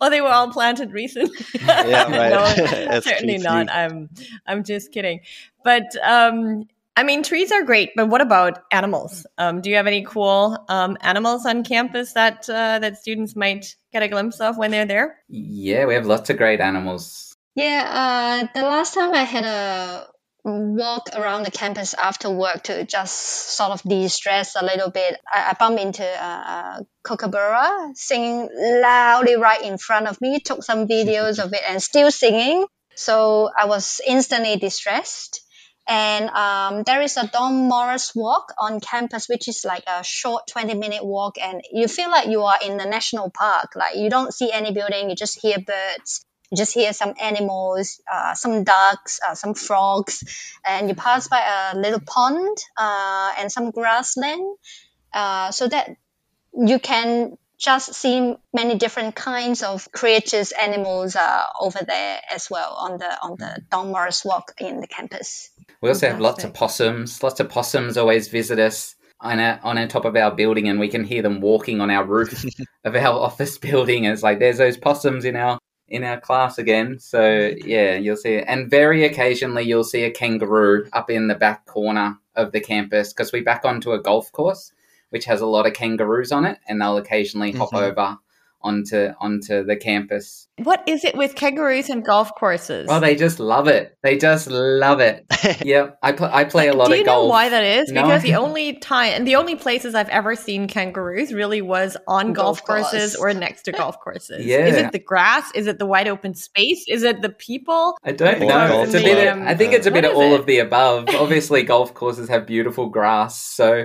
[0.00, 1.36] oh, they were all planted recently.
[1.64, 2.30] Yeah, right.
[2.88, 3.66] no, certainly trees not.
[3.66, 3.72] do.
[3.72, 4.08] I'm,
[4.46, 5.20] I'm just kidding.
[5.64, 7.90] But um, I mean, trees are great.
[7.96, 9.26] But what about animals?
[9.38, 13.74] Um, do you have any cool um, animals on campus that uh, that students might
[13.92, 15.16] get a glimpse of when they're there?
[15.28, 17.33] Yeah, we have lots of great animals.
[17.54, 20.08] Yeah, uh, the last time I had a
[20.44, 23.14] walk around the campus after work to just
[23.56, 28.48] sort of de-stress a little bit, I, I bumped into uh, a kookaburra singing
[28.82, 32.66] loudly right in front of me, took some videos of it and still singing.
[32.96, 35.40] So I was instantly distressed.
[35.86, 40.48] And um, there is a Don Morris walk on campus, which is like a short
[40.48, 41.36] 20 minute walk.
[41.40, 43.76] And you feel like you are in the national park.
[43.76, 46.24] Like you don't see any building, you just hear birds
[46.56, 50.24] just hear some animals, uh, some ducks, uh, some frogs,
[50.64, 54.56] and you pass by a little pond uh, and some grassland,
[55.12, 55.96] uh, so that
[56.52, 62.74] you can just see many different kinds of creatures, animals uh, over there as well
[62.74, 65.50] on the on the Don Morris Walk in the campus.
[65.80, 67.22] We also have lots of possums.
[67.22, 70.78] Lots of possums always visit us on a, on a top of our building, and
[70.78, 72.44] we can hear them walking on our roof
[72.84, 74.04] of our office building.
[74.04, 76.98] And it's like there's those possums in our in our class again.
[76.98, 81.34] So yeah, you'll see it, and very occasionally you'll see a kangaroo up in the
[81.34, 84.72] back corner of the campus because we back onto a golf course
[85.14, 87.84] which has a lot of kangaroos on it, and they'll occasionally hop mm-hmm.
[87.84, 88.18] over
[88.64, 90.48] onto onto the campus.
[90.62, 92.88] What is it with kangaroos and golf courses?
[92.88, 93.96] Well, they just love it.
[94.02, 95.26] They just love it.
[95.64, 97.06] yep, I pl- I play a lot Do of golf.
[97.06, 97.92] Do you know why that is?
[97.92, 98.02] No?
[98.02, 102.32] Because the only time and the only places I've ever seen kangaroos really was on
[102.32, 104.44] golf, golf courses or next to golf courses.
[104.46, 104.66] yeah.
[104.66, 105.50] Is it the grass?
[105.54, 106.84] Is it the wide open space?
[106.88, 107.98] Is it the people?
[108.02, 108.82] I don't know.
[108.82, 109.28] It's a bit.
[109.28, 110.40] Of, I think it's a bit of all it?
[110.40, 111.08] of the above.
[111.10, 113.84] Obviously, golf courses have beautiful grass, so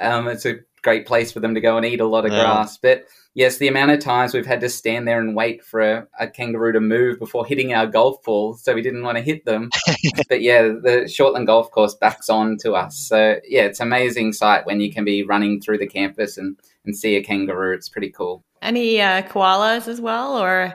[0.00, 0.56] um, it's a
[0.86, 2.42] great place for them to go and eat a lot of yeah.
[2.42, 5.80] grass, but yes, the amount of times we've had to stand there and wait for
[5.80, 9.22] a, a kangaroo to move before hitting our golf ball, so we didn't want to
[9.22, 9.68] hit them.
[10.28, 12.96] but yeah, the Shortland Golf Course backs on to us.
[12.96, 16.56] So yeah, it's an amazing sight when you can be running through the campus and,
[16.84, 17.74] and see a kangaroo.
[17.74, 18.44] It's pretty cool.
[18.62, 20.72] Any uh, koalas as well, or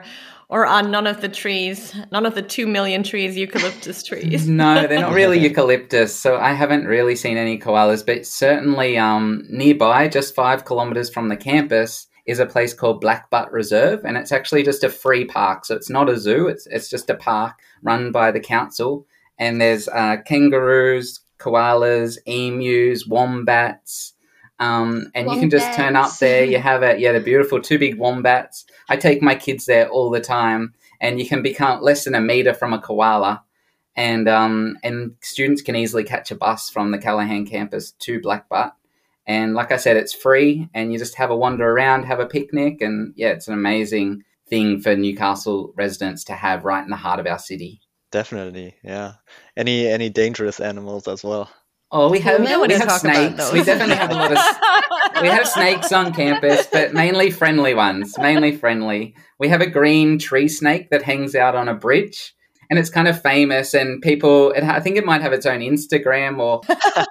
[0.52, 4.46] or are none of the trees, none of the two million trees, eucalyptus trees.
[4.46, 8.04] no, they're not really eucalyptus, so I haven't really seen any koalas.
[8.04, 13.50] But certainly, um, nearby, just five kilometers from the campus, is a place called Blackbutt
[13.50, 15.64] Reserve, and it's actually just a free park.
[15.64, 19.06] So it's not a zoo; it's it's just a park run by the council.
[19.38, 24.12] And there's uh, kangaroos, koalas, emus, wombats,
[24.62, 25.34] um, and wombats.
[25.34, 26.44] you can just turn up there.
[26.44, 28.64] You have a yeah, the beautiful two big wombats.
[28.88, 32.20] I take my kids there all the time, and you can become less than a
[32.20, 33.42] meter from a koala.
[33.96, 38.72] And um, and students can easily catch a bus from the Callaghan campus to Blackbutt
[39.26, 42.26] and like I said, it's free and you just have a wander around, have a
[42.26, 42.80] picnic.
[42.80, 47.20] And yeah, it's an amazing thing for Newcastle residents to have right in the heart
[47.20, 47.80] of our city.
[48.10, 48.74] Definitely.
[48.82, 49.14] Yeah.
[49.56, 51.50] Any any dangerous animals as well?
[51.94, 53.52] Oh, we have we, we have snakes.
[53.52, 58.16] We definitely have a lot of we have snakes on campus, but mainly friendly ones.
[58.18, 59.14] Mainly friendly.
[59.38, 62.34] We have a green tree snake that hangs out on a bridge
[62.72, 65.60] and it's kind of famous and people it, i think it might have its own
[65.60, 66.62] instagram or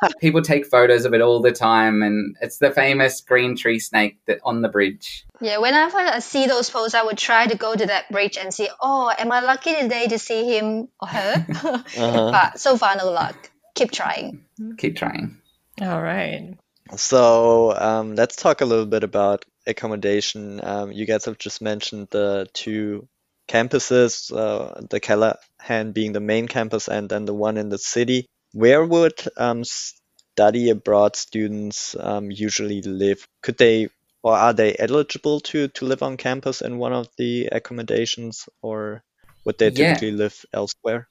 [0.19, 4.17] people take photos of it all the time and it's the famous green tree snake
[4.25, 7.75] that on the bridge yeah whenever i see those posts i would try to go
[7.75, 11.45] to that bridge and see oh am i lucky today to see him or her
[11.47, 11.83] uh-huh.
[12.31, 14.45] but so far no luck keep trying
[14.77, 15.37] keep trying
[15.81, 16.57] all right
[16.95, 22.07] so um, let's talk a little bit about accommodation um, you guys have just mentioned
[22.11, 23.07] the two
[23.51, 28.25] campuses, uh, the Callaghan being the main campus and then the one in the city.
[28.53, 33.27] Where would um, study abroad students um, usually live?
[33.41, 33.89] Could they
[34.23, 39.03] or are they eligible to, to live on campus in one of the accommodations or
[39.45, 40.17] would they typically yeah.
[40.17, 41.07] live elsewhere?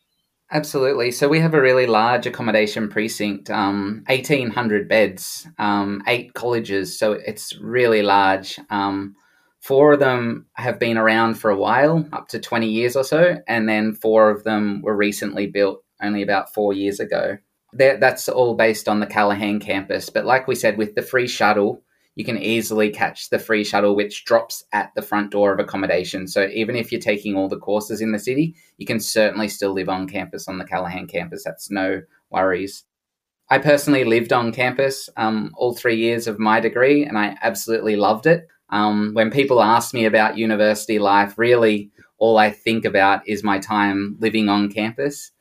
[0.53, 1.13] Absolutely.
[1.13, 6.99] So we have a really large accommodation precinct, um, 1,800 beds, um, eight colleges.
[6.99, 8.59] So it's really large.
[8.69, 9.15] Um,
[9.61, 13.37] Four of them have been around for a while, up to 20 years or so,
[13.47, 17.37] and then four of them were recently built only about four years ago.
[17.73, 20.09] that's all based on the Callaghan campus.
[20.11, 21.83] But like we said, with the free shuttle,
[22.17, 26.27] you can easily catch the free shuttle, which drops at the front door of accommodation.
[26.27, 29.73] So even if you're taking all the courses in the city, you can certainly still
[29.73, 31.45] live on campus on the Callaghan campus.
[31.45, 32.85] That's no worries.
[33.49, 37.97] I personally lived on campus um, all three years of my degree, and I absolutely
[37.97, 38.47] loved it.
[38.71, 43.59] Um, when people ask me about university life, really all I think about is my
[43.59, 45.33] time living on campus.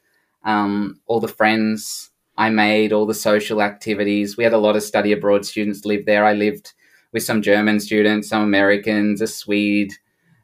[0.43, 2.09] Um, all the friends
[2.39, 4.38] I made, all the social activities.
[4.38, 6.23] We had a lot of study abroad students live there.
[6.23, 6.73] I lived
[7.12, 9.91] with some German students, some Americans, a Swede,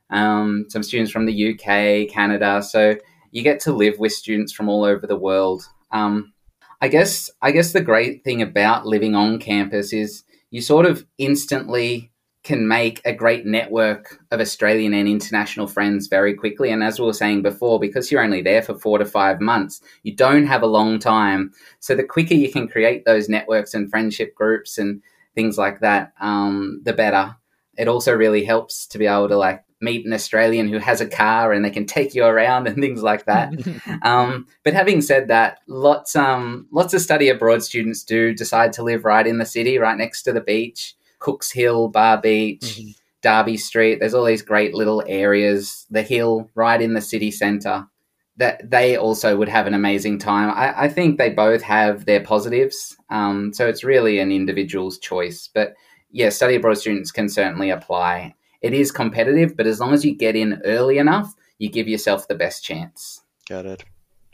[0.09, 2.61] um, some students from the UK, Canada.
[2.61, 2.97] So
[3.31, 5.63] you get to live with students from all over the world.
[5.91, 6.33] Um,
[6.81, 11.05] I guess I guess the great thing about living on campus is you sort of
[11.17, 12.11] instantly
[12.45, 16.69] can make a great network of Australian and international friends very quickly.
[16.71, 19.81] And as we were saying before, because you're only there for four to five months,
[20.03, 21.51] you don't have a long time.
[21.79, 25.01] So the quicker you can create those networks and friendship groups and
[25.33, 27.35] things like that, um, the better.
[27.77, 31.07] It also really helps to be able to like meet an Australian who has a
[31.07, 33.53] car and they can take you around and things like that.
[34.03, 38.83] um, but having said that, lots um, lots of study abroad students do decide to
[38.83, 40.95] live right in the city, right next to the beach.
[41.25, 42.91] Cooks Hill, Bar Beach, mm-hmm.
[43.23, 43.99] Darby Street.
[43.99, 45.87] There's all these great little areas.
[45.89, 47.87] The hill right in the city centre.
[48.37, 50.51] That they also would have an amazing time.
[50.51, 52.95] I, I think they both have their positives.
[53.09, 55.49] Um, so it's really an individual's choice.
[55.51, 55.73] But
[56.11, 58.35] yeah, study abroad students can certainly apply.
[58.61, 62.27] It is competitive, but as long as you get in early enough, you give yourself
[62.27, 63.21] the best chance.
[63.49, 63.83] Got it.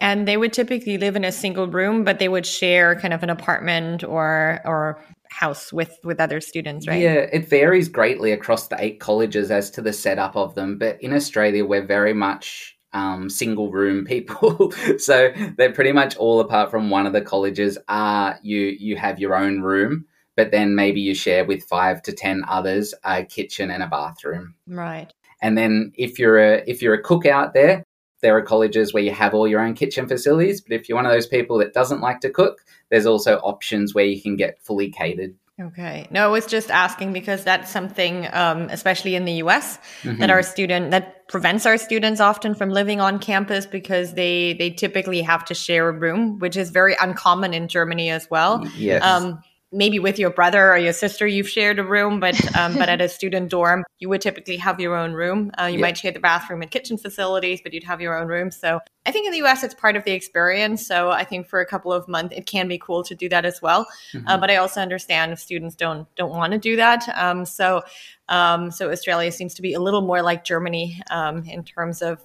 [0.02, 3.24] And they would typically live in a single room, but they would share kind of
[3.24, 5.00] an apartment or or
[5.30, 7.00] house with with other students, right?
[7.00, 10.78] Yeah, it varies greatly across the eight colleges as to the setup of them.
[10.78, 16.42] But in Australia, we're very much um, single room people, so they're pretty much all
[16.42, 17.78] apart from one of the colleges.
[17.88, 22.12] Are you you have your own room, but then maybe you share with five to
[22.12, 24.56] ten others a kitchen and a bathroom.
[24.68, 25.14] Right.
[25.44, 27.84] And then if you're a if you're a cook out there,
[28.22, 30.62] there are colleges where you have all your own kitchen facilities.
[30.62, 33.94] But if you're one of those people that doesn't like to cook, there's also options
[33.94, 35.36] where you can get fully catered.
[35.60, 36.08] Okay.
[36.10, 40.20] No, I was just asking because that's something, um, especially in the US, mm-hmm.
[40.20, 44.72] that our student that prevents our students often from living on campus because they they
[44.72, 48.66] typically have to share a room, which is very uncommon in Germany as well.
[48.76, 49.04] Yes.
[49.04, 49.42] Um,
[49.72, 53.02] maybe with your brother or your sister you've shared a room but um, but at
[53.02, 55.52] a student dorm you would typically have your own room.
[55.62, 55.82] Uh, you yeah.
[55.82, 58.52] might share the bathroom and kitchen facilities but you'd have your own room.
[58.52, 60.86] So i think in the us it's part of the experience.
[60.86, 63.46] So i think for a couple of months it can be cool to do that
[63.46, 63.88] as well.
[64.14, 64.28] Mm-hmm.
[64.28, 67.08] uh, but i also understand if students don't don't want to do that.
[67.16, 67.84] Um, so
[68.30, 72.20] um, so australia seems to be a little more like germany um, in terms of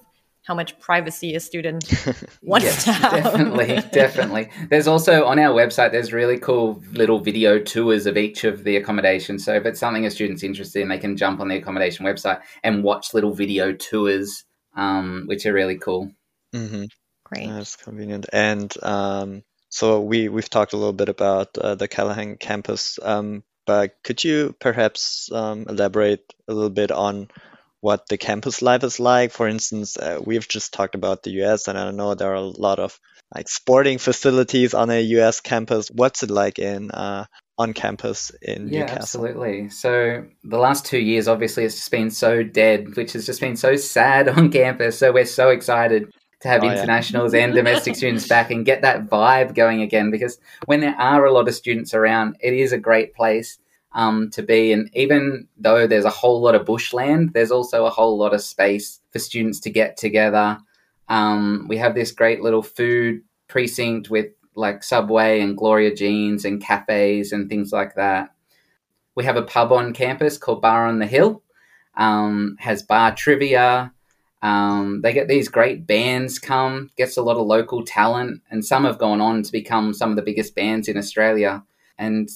[0.47, 1.83] how much privacy a student
[2.41, 3.23] wants yes, to have.
[3.23, 4.49] Definitely, definitely.
[4.69, 8.77] There's also on our website, there's really cool little video tours of each of the
[8.77, 9.43] accommodations.
[9.43, 12.39] So if it's something a student's interested in, they can jump on the accommodation website
[12.63, 14.45] and watch little video tours,
[14.77, 16.11] um, which are really cool.
[16.55, 16.85] Mm-hmm.
[17.25, 17.49] Great.
[17.49, 18.27] That's convenient.
[18.31, 23.43] And um, so we, we've talked a little bit about uh, the Callaghan campus, um,
[23.65, 27.27] but could you perhaps um, elaborate a little bit on
[27.87, 29.31] what the campus life is like.
[29.31, 32.53] For instance, uh, we've just talked about the US, and I know there are a
[32.67, 32.99] lot of
[33.33, 35.87] like sporting facilities on a US campus.
[35.89, 37.25] What's it like in uh,
[37.57, 39.25] on campus in yeah, Newcastle?
[39.25, 39.69] absolutely.
[39.69, 43.55] So the last two years, obviously, it's just been so dead, which has just been
[43.55, 44.99] so sad on campus.
[44.99, 46.11] So we're so excited
[46.41, 47.45] to have oh, internationals yeah.
[47.45, 51.31] and domestic students back and get that vibe going again because when there are a
[51.31, 53.57] lot of students around, it is a great place
[53.97, 54.71] um, to be.
[54.71, 58.41] And even though there's a whole lot of bushland, there's also a whole lot of
[58.41, 60.59] space for students to get together.
[61.09, 66.61] Um, we have this great little food precinct with like Subway and Gloria Jeans and
[66.61, 68.33] cafes and things like that.
[69.15, 71.41] We have a pub on campus called Bar on the Hill.
[71.95, 73.91] Um, has bar trivia.
[74.43, 78.85] Um, they get these great bands come, gets a lot of local talent, and some
[78.85, 81.63] have gone on to become some of the biggest bands in Australia.
[81.97, 82.29] And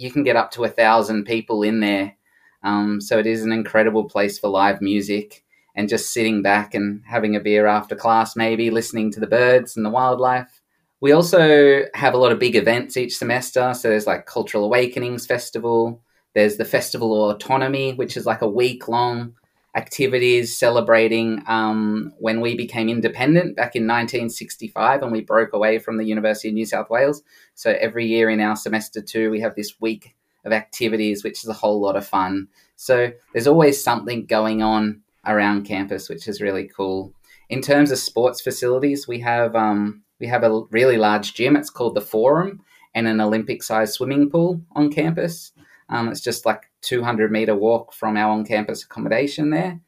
[0.00, 2.16] you can get up to a thousand people in there.
[2.62, 5.44] Um, so it is an incredible place for live music
[5.76, 9.76] and just sitting back and having a beer after class, maybe listening to the birds
[9.76, 10.62] and the wildlife.
[11.02, 13.74] We also have a lot of big events each semester.
[13.74, 16.02] So there's like Cultural Awakenings Festival.
[16.34, 19.34] There's the Festival of Autonomy, which is like a week long
[19.76, 25.96] activities celebrating um, when we became independent back in 1965 and we broke away from
[25.96, 27.22] the University of New South Wales.
[27.54, 31.48] So every year in our semester two, we have this week of activities, which is
[31.48, 32.48] a whole lot of fun.
[32.76, 37.12] So there's always something going on around campus, which is really cool.
[37.48, 41.56] In terms of sports facilities, we have um, we have a really large gym.
[41.56, 42.62] It's called the Forum,
[42.94, 45.52] and an Olympic-sized swimming pool on campus.
[45.88, 49.80] Um, it's just like 200 meter walk from our on campus accommodation there.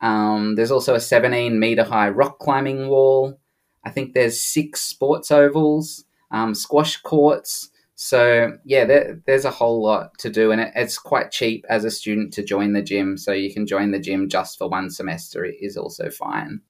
[0.00, 3.38] Um, there's also a 17 meter high rock climbing wall.
[3.84, 7.70] I think there's six sports ovals, um, squash courts.
[7.96, 11.84] So yeah, there, there's a whole lot to do, and it, it's quite cheap as
[11.84, 13.16] a student to join the gym.
[13.16, 15.44] So you can join the gym just for one semester.
[15.44, 16.60] It is also fine.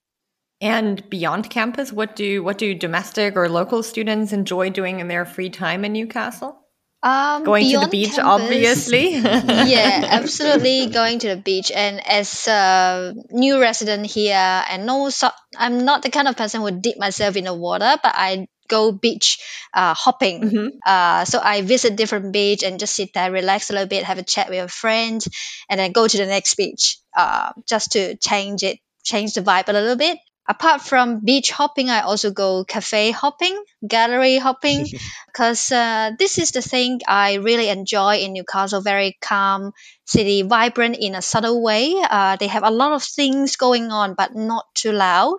[0.60, 5.24] And beyond campus, what do what do domestic or local students enjoy doing in their
[5.24, 6.58] free time in Newcastle?
[7.00, 9.10] Um, going to the beach, campus, obviously.
[9.14, 11.70] yeah, absolutely going to the beach.
[11.74, 14.34] And as a new resident here,
[14.68, 17.96] and no, so, I'm not the kind of person who dip myself in the water,
[18.02, 19.38] but I go beach
[19.74, 20.42] uh, hopping.
[20.42, 20.68] Mm-hmm.
[20.84, 24.18] Uh, so I visit different beach and just sit there, relax a little bit, have
[24.18, 25.24] a chat with a friend,
[25.70, 29.68] and then go to the next beach uh, just to change it, change the vibe
[29.68, 30.18] a little bit
[30.48, 34.86] apart from beach hopping, I also go cafe hopping, gallery hopping,
[35.26, 38.80] because uh, this is the thing I really enjoy in Newcastle.
[38.80, 39.72] Very calm
[40.06, 41.94] city, vibrant in a subtle way.
[42.02, 45.38] Uh, they have a lot of things going on, but not too loud.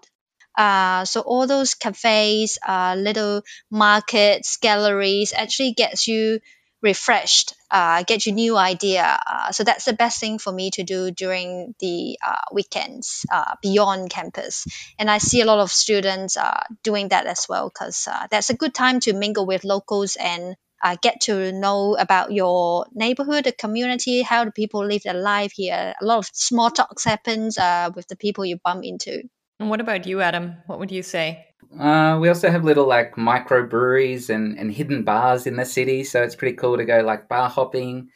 [0.57, 3.41] Uh, so all those cafes, uh, little
[3.71, 6.39] markets, galleries actually gets you
[6.81, 9.19] refreshed, uh, get you new idea.
[9.27, 13.55] Uh, so that's the best thing for me to do during the uh, weekends uh,
[13.61, 14.65] beyond campus.
[14.97, 18.49] And I see a lot of students uh, doing that as well because uh, that's
[18.49, 20.55] a good time to mingle with locals and
[21.01, 25.93] get to know about your neighborhood, the community, how the people live their life here.
[26.01, 27.57] A lot of small talks happens
[27.93, 29.23] with the people you bump into.
[29.59, 30.55] And what about you, Adam?
[30.67, 31.48] What would you say?
[31.77, 36.23] Uh, we also have little like microbreweries and, and hidden bars in the city, so
[36.23, 38.09] it's pretty cool to go like bar hopping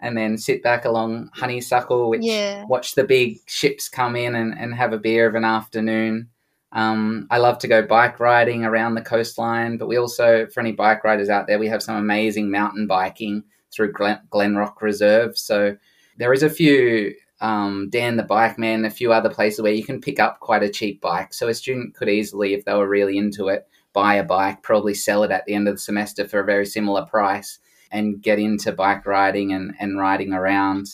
[0.00, 2.64] and then sit back along Honeysuckle, which Yeah.
[2.66, 6.28] watch the big ships come in and, and have a beer of an afternoon.
[6.70, 10.72] Um, I love to go bike riding around the coastline, but we also, for any
[10.72, 13.42] bike riders out there, we have some amazing mountain biking
[13.72, 15.36] through Glen, Glenrock Reserve.
[15.38, 15.76] So
[16.18, 19.84] there is a few um, Dan the Bike Man, a few other places where you
[19.84, 21.32] can pick up quite a cheap bike.
[21.32, 24.94] So a student could easily, if they were really into it, buy a bike, probably
[24.94, 27.58] sell it at the end of the semester for a very similar price
[27.90, 30.86] and get into bike riding and, and riding around.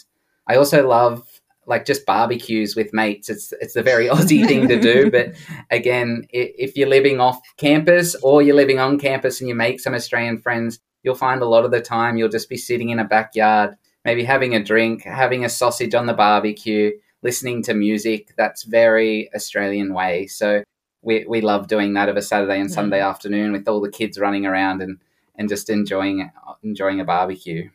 [0.46, 1.26] I also love
[1.66, 3.28] like just barbecues with mates.
[3.28, 5.34] It's it's a very Aussie thing to do, but
[5.70, 9.94] again, if you're living off campus or you're living on campus and you make some
[9.94, 13.04] Australian friends, you'll find a lot of the time you'll just be sitting in a
[13.04, 16.92] backyard, maybe having a drink, having a sausage on the barbecue,
[17.22, 18.34] listening to music.
[18.36, 20.26] That's very Australian way.
[20.26, 20.62] So
[21.02, 22.74] we we love doing that of a Saturday and hmm.
[22.74, 24.98] Sunday afternoon with all the kids running around and
[25.36, 26.30] and just enjoying
[26.62, 27.70] enjoying a barbecue.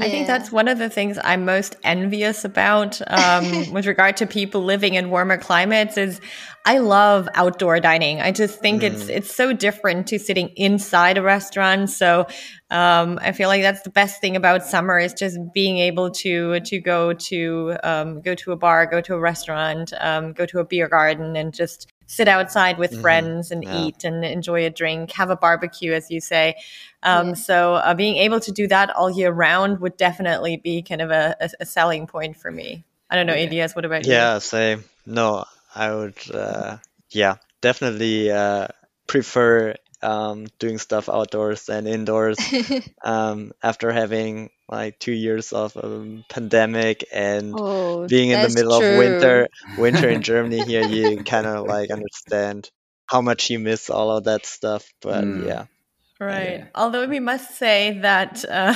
[0.00, 4.26] I think that's one of the things I'm most envious about um, with regard to
[4.26, 6.18] people living in warmer climates is
[6.64, 8.22] I love outdoor dining.
[8.22, 11.90] I just think it's it's so different to sitting inside a restaurant.
[11.90, 12.26] So
[12.70, 16.60] um, I feel like that's the best thing about summer is just being able to
[16.60, 20.60] to go to um, go to a bar, go to a restaurant, um, go to
[20.60, 23.00] a beer garden, and just sit outside with Mhm.
[23.00, 23.86] friends and Yeah.
[23.86, 26.54] eat and enjoy a drink, have a barbecue, as you say.
[27.02, 27.34] Um, Yeah.
[27.34, 31.10] So uh, being able to do that all year round would definitely be kind of
[31.10, 32.84] a, a, a selling point for me.
[33.10, 33.48] I don't know, Yeah.
[33.48, 34.12] Elias, what about you?
[34.12, 34.84] Yeah, same.
[35.06, 35.44] No,
[35.74, 36.78] I would, uh,
[37.10, 38.68] yeah, definitely uh,
[39.06, 42.50] prefer um, doing stuff outdoors and indoors.
[43.04, 48.54] Um, after having like two years of um, pandemic and oh, being in the that's
[48.54, 52.70] middle of winter, winter in Germany here, you kind of like understand
[53.06, 54.86] how much you miss all of that stuff.
[55.02, 55.40] But Mm.
[55.40, 55.66] yeah,
[56.26, 56.58] Right.
[56.58, 56.64] Yeah.
[56.74, 58.72] Although we must say that uh,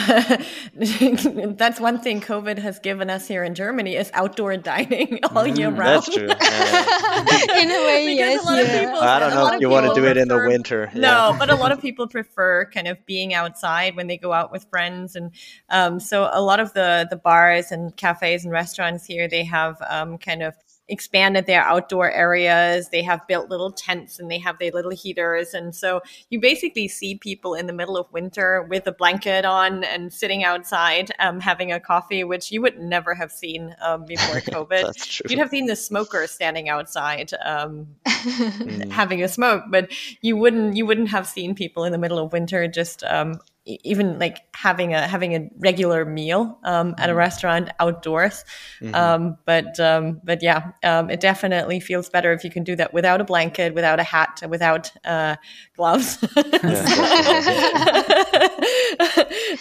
[1.56, 5.70] that's one thing COVID has given us here in Germany is outdoor dining all year
[5.70, 6.02] Mm, round.
[6.04, 6.26] that's true.
[6.28, 7.60] Yeah.
[7.62, 8.42] In a way, yes.
[8.42, 8.80] a lot of yeah.
[8.80, 10.90] people- I don't know if you want to people do it in the prefer- winter.
[10.94, 14.52] No, but a lot of people prefer kind of being outside when they go out
[14.52, 15.30] with friends, and
[15.70, 19.76] um, so a lot of the the bars and cafes and restaurants here they have
[19.88, 20.54] um, kind of
[20.88, 22.88] expanded their outdoor areas.
[22.90, 26.88] They have built little tents and they have their little heaters, and so you basically
[26.88, 31.40] see people in the middle of winter with a blanket on and sitting outside um,
[31.40, 34.82] having a coffee, which you would never have seen um, before COVID.
[34.82, 35.26] That's true.
[35.28, 37.86] You'd have seen the smokers standing outside um,
[38.26, 38.90] Mm.
[38.90, 42.32] having a smoke, but you wouldn't you wouldn't have seen people in the middle of
[42.32, 47.70] winter just um, even like having a having a regular meal um, at a restaurant
[47.80, 48.44] outdoors.
[48.80, 48.94] Mhm.
[48.94, 52.94] Um, but um, but yeah, um, it definitely feels better if you can do that
[52.94, 55.36] without a blanket, without a hat, without uh,
[55.76, 56.18] gloves.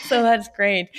[0.07, 0.89] so that's great.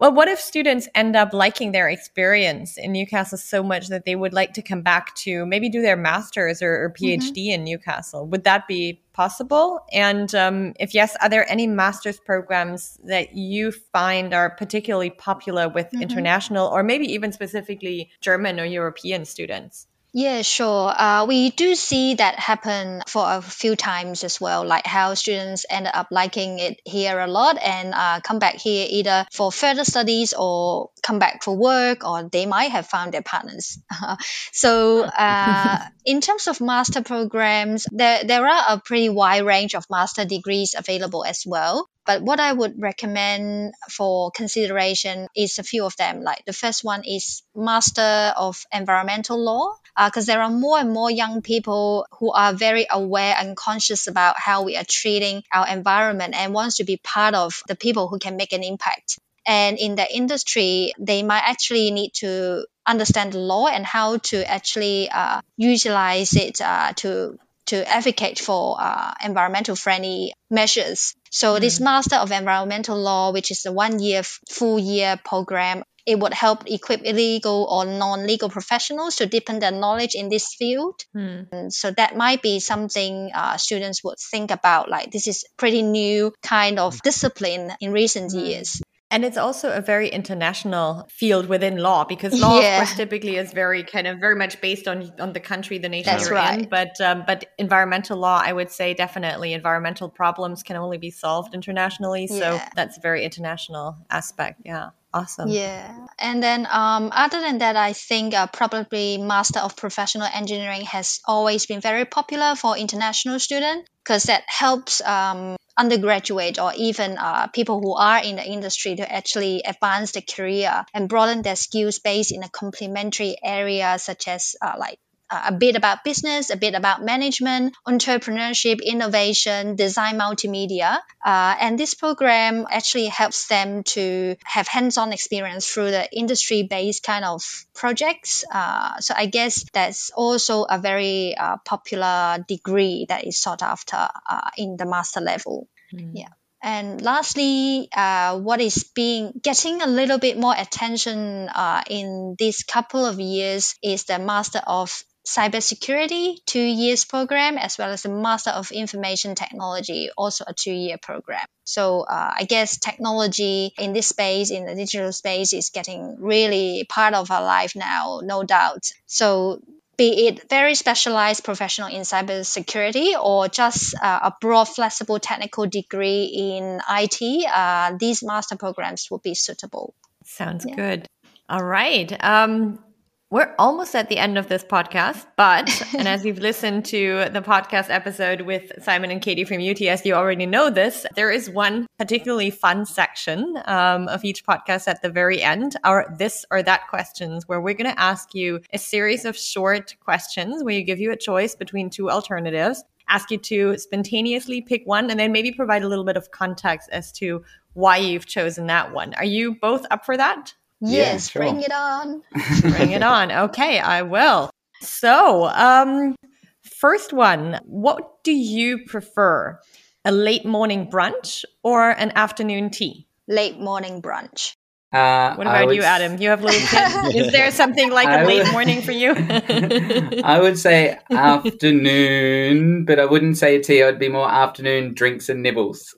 [0.00, 4.16] Well, what if students end up liking their experience in Newcastle so much that they
[4.16, 8.26] would like to come back to maybe do their master's or, or PhD in Newcastle?
[8.28, 9.80] Would that be possible?
[9.92, 15.68] And um, if yes, are there any master's programs that you find are particularly popular
[15.68, 16.00] with Mhm.
[16.00, 19.86] international or maybe even specifically German or European students?
[20.12, 20.90] Yeah, sure.
[20.90, 25.64] Uh, we do see that happen for a few times as well, like how students
[25.70, 29.84] end up liking it here a lot and uh, come back here either for further
[29.84, 33.78] studies or come back for work, or they might have found their partners.
[34.52, 39.84] so, uh, in terms of master programs, there, there are a pretty wide range of
[39.90, 41.88] master degrees available as well.
[42.06, 46.22] But what I would recommend for consideration is a few of them.
[46.22, 49.74] Like the first one is Master of Environmental Law,
[50.06, 54.38] because there are more and more young people who are very aware and conscious about
[54.38, 58.18] how we are treating our environment and wants to be part of the people who
[58.18, 59.18] can make an impact.
[59.46, 64.48] And in the industry, they might actually need to understand the law and how to
[64.50, 71.14] actually uh, utilize it uh, to to advocate for uh, environmental friendly measures.
[71.30, 76.18] So this Master of Environmental Law, which is a one year full year program, it
[76.18, 81.00] would help equip illegal or non-legal professionals to deepen their knowledge in this field.
[81.12, 81.42] Hmm.
[81.52, 84.88] And so that might be something uh, students would think about.
[84.90, 88.80] Like this is pretty new kind of discipline in recent years.
[89.10, 92.80] And it's also a very international field within law because law, Yeah.
[92.82, 95.88] of course, typically is very kind of very much based on on the country, the
[95.88, 96.68] nation That's you're in.
[96.68, 101.54] But um, but environmental law, I would say definitely environmental problems can only be solved
[101.54, 102.28] internationally.
[102.28, 102.68] So Yeah.
[102.76, 104.60] that's a very international aspect.
[104.64, 104.90] Yeah.
[105.12, 105.48] Awesome.
[105.48, 106.06] Yeah.
[106.20, 111.18] And then, um, other than that, I think uh, probably Master of Professional Engineering has
[111.26, 117.46] always been very popular for international students because that helps um, undergraduate or even uh,
[117.48, 121.98] people who are in the industry to actually advance their career and broaden their skills
[121.98, 124.98] base in a complementary area such as uh, like
[125.30, 130.98] a bit about business, a bit about management, entrepreneurship, innovation, design multimedia.
[131.24, 136.62] Uh, and this program actually helps them to have hands on experience through the industry
[136.62, 137.42] based kind of
[137.74, 138.44] projects.
[138.52, 144.08] Uh, so I guess that's also a very uh, popular degree that is sought after
[144.30, 145.68] uh, in the master level.
[145.94, 146.12] Mm.
[146.14, 146.28] Yeah.
[146.62, 152.64] And lastly, uh, what is being getting a little bit more attention uh, in these
[152.64, 158.08] couple of years is the Master of cybersecurity two years program as well as the
[158.08, 163.92] master of information technology also a two year program so uh, i guess technology in
[163.92, 168.42] this space in the digital space is getting really part of our life now no
[168.42, 169.60] doubt so
[169.96, 176.24] be it very specialized professional in cybersecurity or just uh, a broad flexible technical degree
[176.24, 179.92] in IT, uh, these master programs will be suitable.
[180.24, 180.74] Sounds yeah.
[180.74, 181.06] good.
[181.50, 182.10] All right.
[182.24, 182.82] Um,
[183.30, 187.40] we're almost at the end of this podcast, but, and as you've listened to the
[187.40, 191.06] podcast episode with Simon and Katie from UTS, you already know this.
[191.14, 196.12] There is one particularly fun section um, of each podcast at the very end, our
[196.18, 200.64] this or that questions, where we're going to ask you a series of short questions
[200.64, 205.08] where you give you a choice between two alternatives, ask you to spontaneously pick one,
[205.08, 208.92] and then maybe provide a little bit of context as to why you've chosen that
[208.92, 209.14] one.
[209.14, 210.54] Are you both up for that?
[210.80, 211.42] Yes, yeah, sure.
[211.42, 212.22] bring it on.
[212.62, 213.30] bring it on.
[213.30, 214.50] Okay, I will.
[214.80, 216.16] So, um,
[216.62, 219.60] first one, what do you prefer?
[220.04, 223.06] A late morning brunch or an afternoon tea?
[223.28, 224.54] Late morning brunch.
[224.92, 226.20] Uh, what about you, Adam?
[226.20, 227.14] You have little kids.
[227.14, 229.10] Is there something like a late morning for you?
[230.24, 233.84] I would say afternoon, but I wouldn't say tea.
[233.84, 235.94] I'd be more afternoon drinks and nibbles.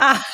[0.00, 0.26] ah.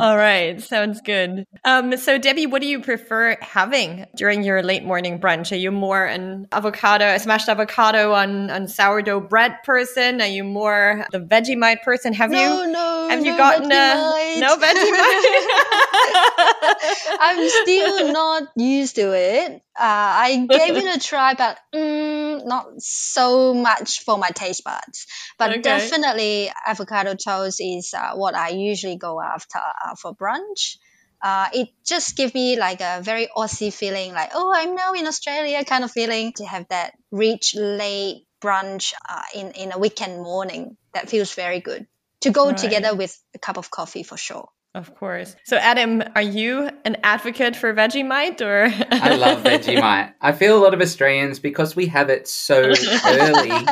[0.00, 1.46] All right, sounds good.
[1.64, 5.52] Um, so, Debbie, what do you prefer having during your late morning brunch?
[5.52, 10.22] Are you more an avocado, a smashed avocado on, on sourdough bread person?
[10.22, 12.14] Are you more the Vegemite person?
[12.14, 14.36] Have no, you no, have no you gotten Vegemite.
[14.36, 15.41] a no Vegemite?
[17.20, 19.52] I'm still not used to it.
[19.52, 25.06] Uh, I gave it a try, but mm, not so much for my taste buds.
[25.38, 25.60] But okay.
[25.62, 30.76] definitely, avocado toast is uh, what I usually go after uh, for brunch.
[31.22, 35.06] Uh, it just gives me like a very Aussie feeling, like oh, I'm now in
[35.06, 36.32] Australia kind of feeling.
[36.36, 41.60] To have that rich late brunch uh, in in a weekend morning, that feels very
[41.60, 41.86] good.
[42.22, 42.56] To go right.
[42.56, 44.48] together with a cup of coffee for sure.
[44.74, 45.36] Of course.
[45.44, 48.72] So, Adam, are you an advocate for Vegemite or?
[48.90, 50.14] I love Vegemite.
[50.20, 52.72] I feel a lot of Australians because we have it so
[53.06, 53.66] early.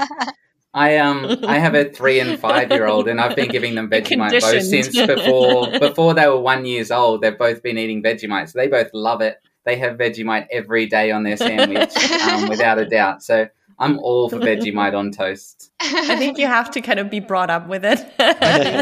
[0.73, 3.89] I um I have a three and five year old, and I've been giving them
[3.91, 7.23] Vegemite both since before before they were one years old.
[7.23, 9.39] They've both been eating Vegemite, so they both love it.
[9.65, 11.97] They have Vegemite every day on their sandwich,
[12.29, 13.23] um, without a doubt.
[13.23, 13.49] So
[13.81, 15.73] I'm all for Vegemite on toast.
[15.81, 17.99] I think you have to kind of be brought up with it.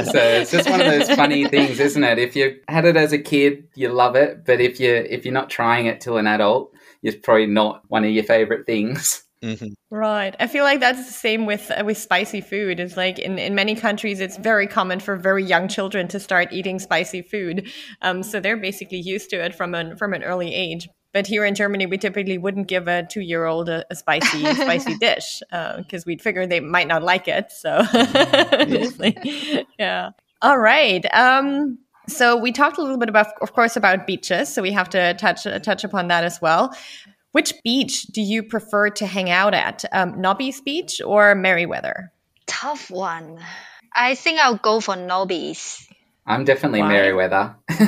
[0.07, 2.19] so it's just one of those funny things, isn't it?
[2.19, 5.33] If you had it as a kid, you love it, but if you if you're
[5.33, 9.25] not trying it till an adult, it's probably not one of your favorite things.
[9.43, 9.69] Mm-hmm.
[9.91, 10.35] Right.
[10.41, 12.81] I feel like that's the same with uh, with spicy food.
[12.81, 16.53] It's like in, in many countries, it's very common for very young children to start
[16.53, 17.71] eating spicy food.
[18.03, 20.89] Um, so they're basically used to it from an from an early age.
[21.13, 24.45] But here in Germany, we typically wouldn't give a two year old a, a, spicy
[24.55, 27.51] spicy dish because uh, we'd figure they might not like it.
[27.51, 27.83] So,
[29.79, 30.11] yeah.
[30.43, 31.05] All right.
[31.15, 31.79] Um,
[32.09, 34.53] so we talked a little bit about, of course, about beaches.
[34.53, 36.75] So we have to touch touch upon that as well.
[37.33, 39.85] Which beach do you prefer to hang out at?
[39.93, 42.09] Um, Nobby's Beach or Merewether?
[42.47, 43.39] Tough one.
[43.95, 45.88] I think I'll go for Nobby's.
[46.29, 46.93] I'm definitely why?
[46.93, 47.57] Merewether.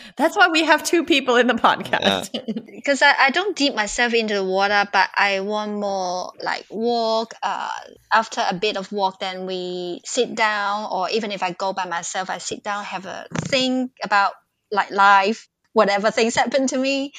[0.16, 2.30] That's why we have two people in the podcast.
[2.80, 3.14] Because yeah.
[3.18, 7.34] I, I don't dip myself into the water, but I want more like walk.
[7.42, 7.68] Uh,
[8.10, 11.84] after a bit of walk, then we sit down, or even if I go by
[11.84, 14.32] myself, I sit down, have a think about
[14.72, 17.12] like life, whatever things happen to me.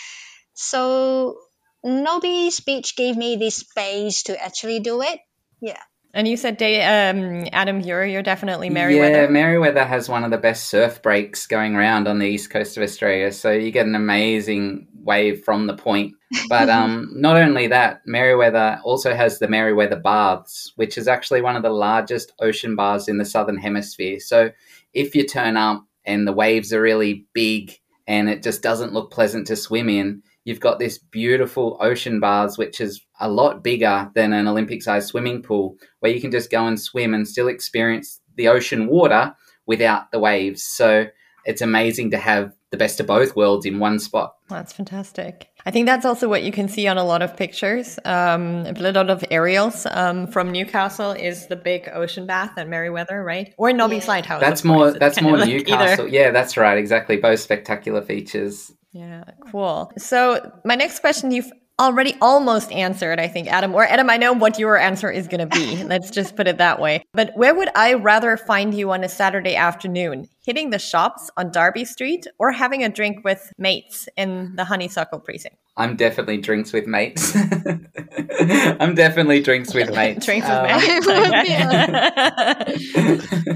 [0.56, 1.38] So
[1.84, 5.20] Nobby's beach gave me this space to actually do it.
[5.62, 5.78] Yeah.
[6.14, 9.12] And you said, um, Adam, you're you're definitely Merewether.
[9.12, 12.76] Yeah, Merewether has one of the best surf breaks going around on the east coast
[12.76, 13.32] of Australia.
[13.32, 16.14] So you get an amazing wave from the point.
[16.50, 21.56] But um, not only that, Merewether also has the Merewether Baths, which is actually one
[21.56, 24.20] of the largest ocean baths in the southern hemisphere.
[24.20, 24.52] So
[24.94, 29.12] if you turn up and the waves are really big and it just doesn't look
[29.12, 34.10] pleasant to swim in, you've got this beautiful ocean bars, which is a lot bigger
[34.16, 37.48] than an Olympic sized swimming pool, where you can just go and swim and still
[37.48, 39.36] experience the ocean water
[39.66, 40.64] without the waves.
[40.64, 41.08] So
[41.46, 44.36] it's amazing to have the best of both worlds in one spot.
[44.48, 45.50] That's fantastic.
[45.66, 48.00] I think that's also what you can see on a lot of pictures.
[48.06, 53.24] Um, a lot of aerials um, from Newcastle is the big ocean bath at Merewether,
[53.24, 53.54] right?
[53.58, 54.12] Or Nobby's yeah.
[54.12, 54.42] Lighthouse.
[54.42, 54.92] That's more.
[54.92, 56.06] That's more like Newcastle.
[56.06, 56.16] Either.
[56.16, 56.78] Yeah, that's right.
[56.78, 57.18] Exactly.
[57.18, 58.72] Both spectacular features.
[58.92, 59.92] Yeah, cool.
[59.98, 63.74] So my next question, you've already almost answered, I think, Adam.
[63.74, 65.84] Or Adam, I know what your answer is going to be.
[65.84, 67.04] Let's just put it that way.
[67.14, 70.28] But where would I rather find you on a Saturday afternoon?
[70.44, 75.20] Hitting the shops on Darby Street or having a drink with mates in the Honeysuckle
[75.20, 75.58] precinct?
[75.78, 77.36] I'm definitely drinks with mates.
[78.40, 80.26] I'm definitely drinks with mates.
[80.26, 81.08] drinks with um, mates.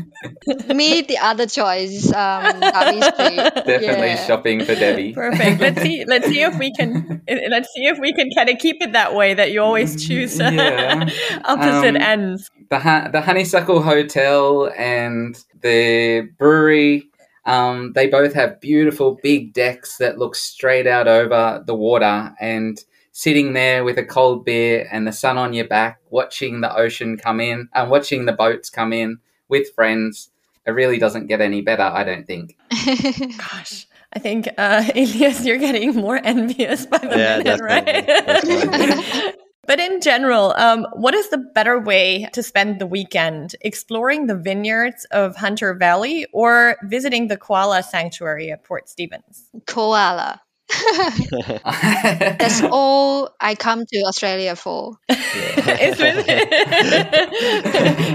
[0.74, 4.26] Me, the other choice, um, Definitely yeah.
[4.26, 5.14] shopping for Debbie.
[5.14, 5.60] Perfect.
[5.60, 6.06] Let's see.
[6.06, 7.22] Let's see if we can.
[7.28, 9.34] Let's see if we can kind of keep it that way.
[9.34, 11.10] That you always choose yeah.
[11.44, 12.50] opposite um, ends.
[12.80, 17.10] The the Honeysuckle Hotel and the brewery
[17.46, 22.84] um, they both have beautiful big decks that look straight out over the water and
[23.12, 27.18] sitting there with a cold beer and the sun on your back, watching the ocean
[27.18, 30.32] come in and watching the boats come in with friends.
[30.66, 32.58] It really doesn't get any better, I don't think.
[33.38, 33.88] Gosh.
[34.14, 39.35] I think, uh, Elias, you're getting more envious by the yeah, minute, right?
[39.68, 43.56] But in general, um, what is the better way to spend the weekend?
[43.62, 49.50] Exploring the vineyards of Hunter Valley or visiting the koala sanctuary at Port Stephens?
[49.66, 50.42] Koala.
[51.64, 54.98] That's all I come to Australia for.
[55.10, 56.00] is,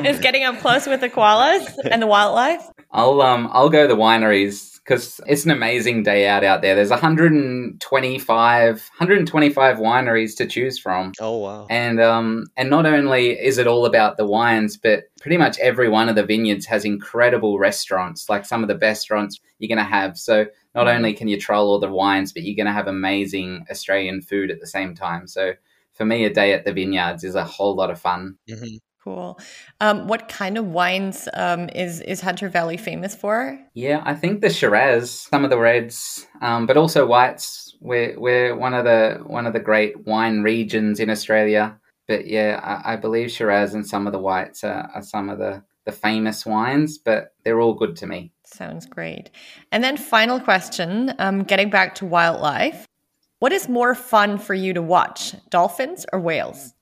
[0.05, 2.63] is getting up close with the koalas and the wildlife?
[2.91, 6.75] I'll um I'll go the wineries because it's an amazing day out out there.
[6.75, 11.13] There's 125 125 wineries to choose from.
[11.21, 11.67] Oh wow!
[11.71, 15.89] And um and not only is it all about the wines, but pretty much every
[15.89, 19.85] one of the vineyards has incredible restaurants, like some of the best restaurants you're going
[19.85, 20.19] to have.
[20.19, 20.97] So not mm.
[20.97, 24.51] only can you try all the wines, but you're going to have amazing Australian food
[24.51, 25.27] at the same time.
[25.27, 25.53] So
[25.93, 28.37] for me, a day at the vineyards is a whole lot of fun.
[28.49, 28.77] Mm-hmm.
[29.15, 29.41] Cool.
[29.81, 33.59] Um, what kind of wines um, is is Hunter Valley famous for?
[33.75, 37.77] Yeah, I think the Shiraz, some of the reds, um, but also whites.
[37.81, 41.79] We're we're one of the one of the great wine regions in Australia.
[42.07, 45.39] But yeah, I, I believe Shiraz and some of the whites are, are some of
[45.39, 46.99] the the famous wines.
[46.99, 48.33] But they're all good to me.
[48.45, 49.31] Sounds great.
[49.73, 52.87] And then final question, um, getting back to wildlife,
[53.41, 56.75] what is more fun for you to watch, dolphins or whales?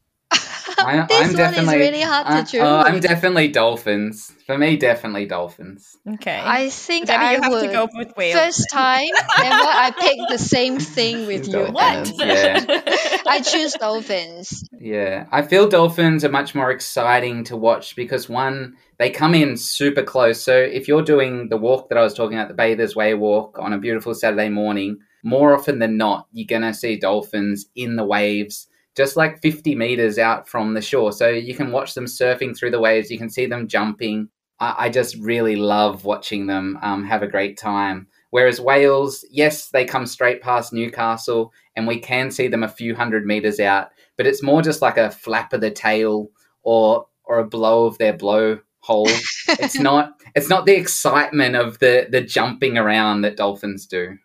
[0.79, 2.61] I, this I'm one is really hard to choose.
[2.61, 4.33] Uh, I'm definitely dolphins.
[4.47, 5.97] For me, definitely dolphins.
[6.15, 6.41] Okay.
[6.43, 7.67] I think I you have would.
[7.67, 8.39] to go with whales.
[8.39, 9.09] First time
[9.39, 11.67] ever, I picked the same thing with you.
[11.67, 12.11] What?
[12.17, 12.65] Yeah.
[13.27, 14.65] I choose dolphins.
[14.81, 19.57] Yeah, I feel dolphins are much more exciting to watch because one, they come in
[19.57, 20.43] super close.
[20.43, 23.59] So if you're doing the walk that I was talking about, the Bathers Way walk
[23.59, 28.05] on a beautiful Saturday morning, more often than not, you're gonna see dolphins in the
[28.05, 28.69] waves
[28.99, 31.13] just like 50 meters out from the shore.
[31.13, 34.29] So you can watch them surfing through the waves, you can see them jumping.
[34.59, 38.09] I, I just really love watching them um, have a great time.
[38.31, 42.97] Whereas whales, yes, they come straight past Newcastle and we can see them a few
[42.97, 46.29] hundred meters out, but it's more just like a flap of the tail
[46.65, 49.09] or or a blow of their blow hole.
[49.49, 54.19] it's not it's not the excitement of the the jumping around that dolphins do.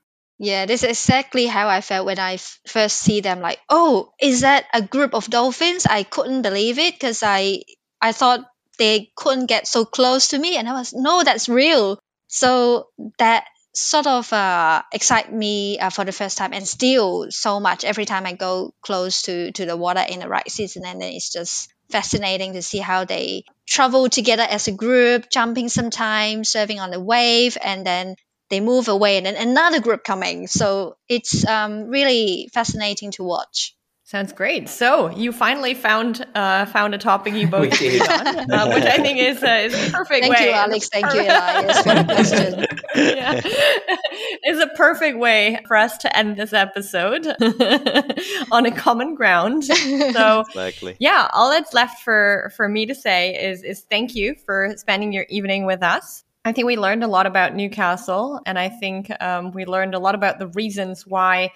[0.44, 2.38] Yeah, this is exactly how I felt when I
[2.68, 3.40] first see them.
[3.40, 5.86] Like, oh, is that a group of dolphins?
[5.86, 7.64] I couldn't believe it because I
[8.02, 8.46] I thought
[8.78, 11.98] they couldn't get so close to me, and I was no, that's real.
[12.28, 12.88] So
[13.20, 17.86] that sort of uh, excite me uh, for the first time, and still so much
[17.86, 21.14] every time I go close to to the water in the right season, and then
[21.14, 26.82] it's just fascinating to see how they travel together as a group, jumping sometimes, surfing
[26.82, 28.16] on the wave, and then
[28.50, 30.48] they move away and then another group coming.
[30.48, 33.76] So it's um, really fascinating to watch.
[34.06, 34.70] Sounds great.
[34.70, 38.98] So you finally found uh, found a topic you both agreed on, uh, which I
[38.98, 40.46] think is uh, is a perfect Thank way.
[40.50, 40.90] you, Alex.
[40.90, 42.66] Thank you, Elias, for the question.
[42.96, 43.42] yeah.
[44.46, 47.26] It's a perfect way for us to end this episode
[48.52, 49.64] on a common ground.
[49.64, 50.98] So exactly.
[51.00, 55.14] yeah, all that's left for for me to say is is thank you for spending
[55.14, 56.23] your evening with us.
[56.46, 60.00] I think we learned a lot about Newcastle, and I think um, we learned a
[60.00, 61.52] lot about the reasons why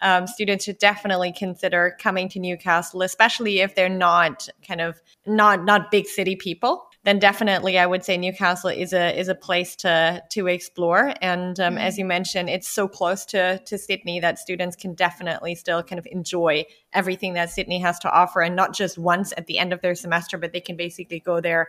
[0.00, 5.64] um, students should definitely consider coming to Newcastle, especially if they're not kind of not
[5.64, 9.74] not big city people then definitely I would say Newcastle is a is a place
[9.76, 11.14] to to explore.
[11.22, 11.78] And um, mm-hmm.
[11.78, 15.98] as you mentioned, it's so close to to Sydney that students can definitely still kind
[15.98, 19.72] of enjoy everything that Sydney has to offer, and not just once at the end
[19.72, 21.68] of their semester, but they can basically go there,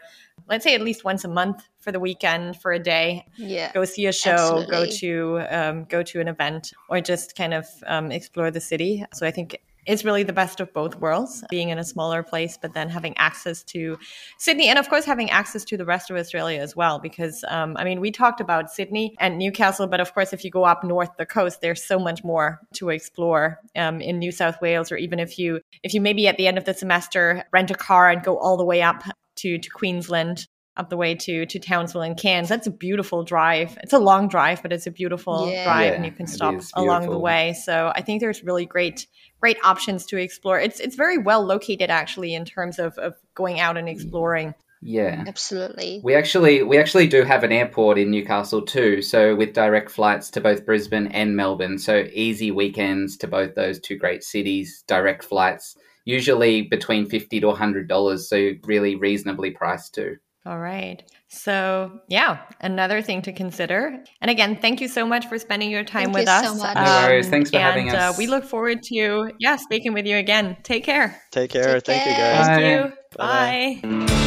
[0.50, 3.26] let's say at least once a month for the weekend for a day.
[3.38, 4.72] Yeah, go see a show, absolutely.
[4.72, 9.06] go to um, go to an event, or just kind of um, explore the city.
[9.14, 12.58] So I think it's really the best of both worlds being in a smaller place
[12.62, 13.98] but then having access to
[14.38, 17.76] sydney and of course having access to the rest of australia as well because um,
[17.78, 20.84] i mean we talked about sydney and newcastle but of course if you go up
[20.84, 24.98] north the coast there's so much more to explore um, in new south wales or
[24.98, 28.10] even if you if you maybe at the end of the semester rent a car
[28.10, 29.04] and go all the way up
[29.42, 30.48] to, to queensland
[30.80, 32.48] up the way to to Townsville and Cairns.
[32.48, 33.78] That's a beautiful drive.
[33.84, 35.66] It's a long drive, but it's a beautiful yeah.
[35.66, 37.54] drive, yeah, and you can stop along the way.
[37.54, 39.06] So I think there's really great
[39.40, 40.60] great options to explore.
[40.60, 43.92] It's it's very well located actually in terms of, of going out and mm.
[43.92, 44.54] exploring.
[44.82, 45.26] Yeah.
[45.28, 46.00] Absolutely.
[46.04, 50.30] We actually we actually do have an airport in Newcastle too, so with direct flights
[50.32, 51.78] to both Brisbane and Melbourne.
[51.78, 55.76] So easy weekends to both those two great cities, direct flights,
[56.06, 60.18] usually between 50 to 100 dollars, so really reasonably priced too.
[60.46, 61.04] All right.
[61.28, 64.04] So, yeah, another thing to consider.
[64.22, 66.46] And again, thank you so much for spending your time thank with you us.
[66.46, 66.78] So much.
[66.78, 67.30] Um, no worries.
[67.30, 68.16] Thanks for and, having us.
[68.16, 70.58] Uh, we look forward to, yeah, speaking with you again.
[70.64, 71.22] Take care.
[71.32, 71.82] Take care.
[71.82, 72.14] Take thank care.
[72.14, 72.48] you, guys.
[72.48, 72.98] Thank you.
[73.18, 74.06] Bye.
[74.08, 74.26] Bye.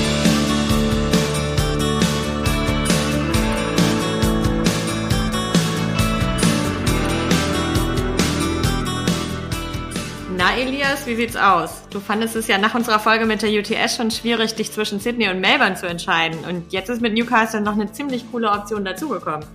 [10.45, 11.83] Na, Elias, wie sieht's aus?
[11.91, 15.29] Du fandest es ja nach unserer Folge mit der UTS schon schwierig, dich zwischen Sydney
[15.29, 16.41] und Melbourne zu entscheiden.
[16.41, 19.47] Und jetzt ist mit Newcastle noch eine ziemlich coole Option dazugekommen.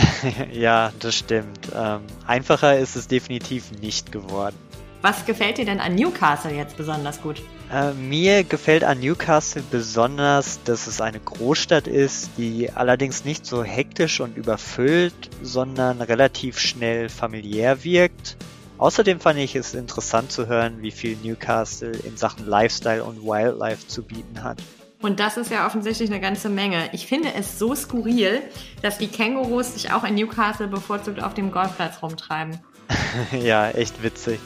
[0.52, 1.70] ja, das stimmt.
[1.74, 4.54] Ähm, einfacher ist es definitiv nicht geworden.
[5.00, 7.40] Was gefällt dir denn an Newcastle jetzt besonders gut?
[7.72, 13.64] Äh, mir gefällt an Newcastle besonders, dass es eine Großstadt ist, die allerdings nicht so
[13.64, 18.36] hektisch und überfüllt, sondern relativ schnell familiär wirkt
[18.78, 23.86] Außerdem fand ich es interessant zu hören, wie viel Newcastle in Sachen Lifestyle und Wildlife
[23.86, 24.58] zu bieten hat.
[25.00, 26.88] Und das ist ja offensichtlich eine ganze Menge.
[26.92, 28.40] Ich finde es so skurril,
[28.82, 32.58] dass die Kängurus sich auch in Newcastle bevorzugt auf dem Golfplatz rumtreiben.
[33.32, 34.40] ja, echt witzig.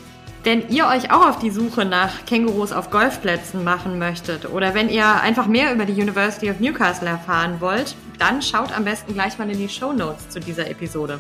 [0.45, 4.89] Wenn ihr euch auch auf die Suche nach Kängurus auf Golfplätzen machen möchtet oder wenn
[4.89, 9.39] ihr einfach mehr über die University of Newcastle erfahren wollt, dann schaut am besten gleich
[9.39, 11.19] mal in die Show Notes zu dieser Episode.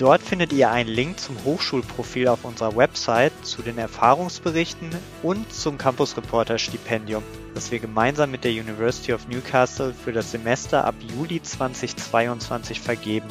[0.00, 4.88] Dort findet ihr einen Link zum Hochschulprofil auf unserer Website, zu den Erfahrungsberichten
[5.22, 7.22] und zum Campus Reporter Stipendium,
[7.52, 13.26] das wir gemeinsam mit der University of Newcastle für das Semester ab Juli 2022 vergeben.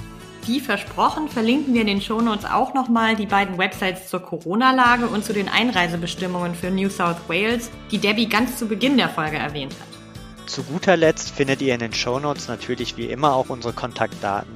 [0.46, 5.26] Wie versprochen verlinken wir in den Shownotes auch nochmal die beiden Websites zur Corona-Lage und
[5.26, 9.74] zu den Einreisebestimmungen für New South Wales, die Debbie ganz zu Beginn der Folge erwähnt
[9.74, 10.48] hat.
[10.48, 14.54] Zu guter Letzt findet ihr in den Shownotes natürlich wie immer auch unsere Kontaktdaten.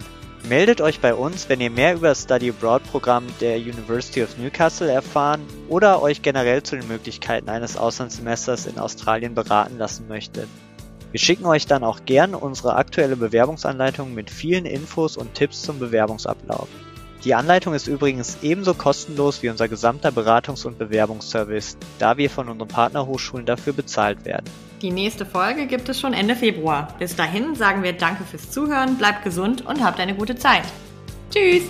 [0.49, 4.37] Meldet euch bei uns, wenn ihr mehr über das Study Abroad Programm der University of
[4.37, 10.49] Newcastle erfahren oder euch generell zu den Möglichkeiten eines Auslandssemesters in Australien beraten lassen möchtet.
[11.11, 15.79] Wir schicken euch dann auch gern unsere aktuelle Bewerbungsanleitung mit vielen Infos und Tipps zum
[15.79, 16.67] Bewerbungsablauf.
[17.23, 22.49] Die Anleitung ist übrigens ebenso kostenlos wie unser gesamter Beratungs- und Bewerbungsservice, da wir von
[22.49, 24.45] unseren Partnerhochschulen dafür bezahlt werden.
[24.81, 26.93] Die nächste Folge gibt es schon Ende Februar.
[26.99, 30.63] Bis dahin sagen wir Danke fürs Zuhören, bleibt gesund und habt eine gute Zeit.
[31.31, 31.63] Tschüss!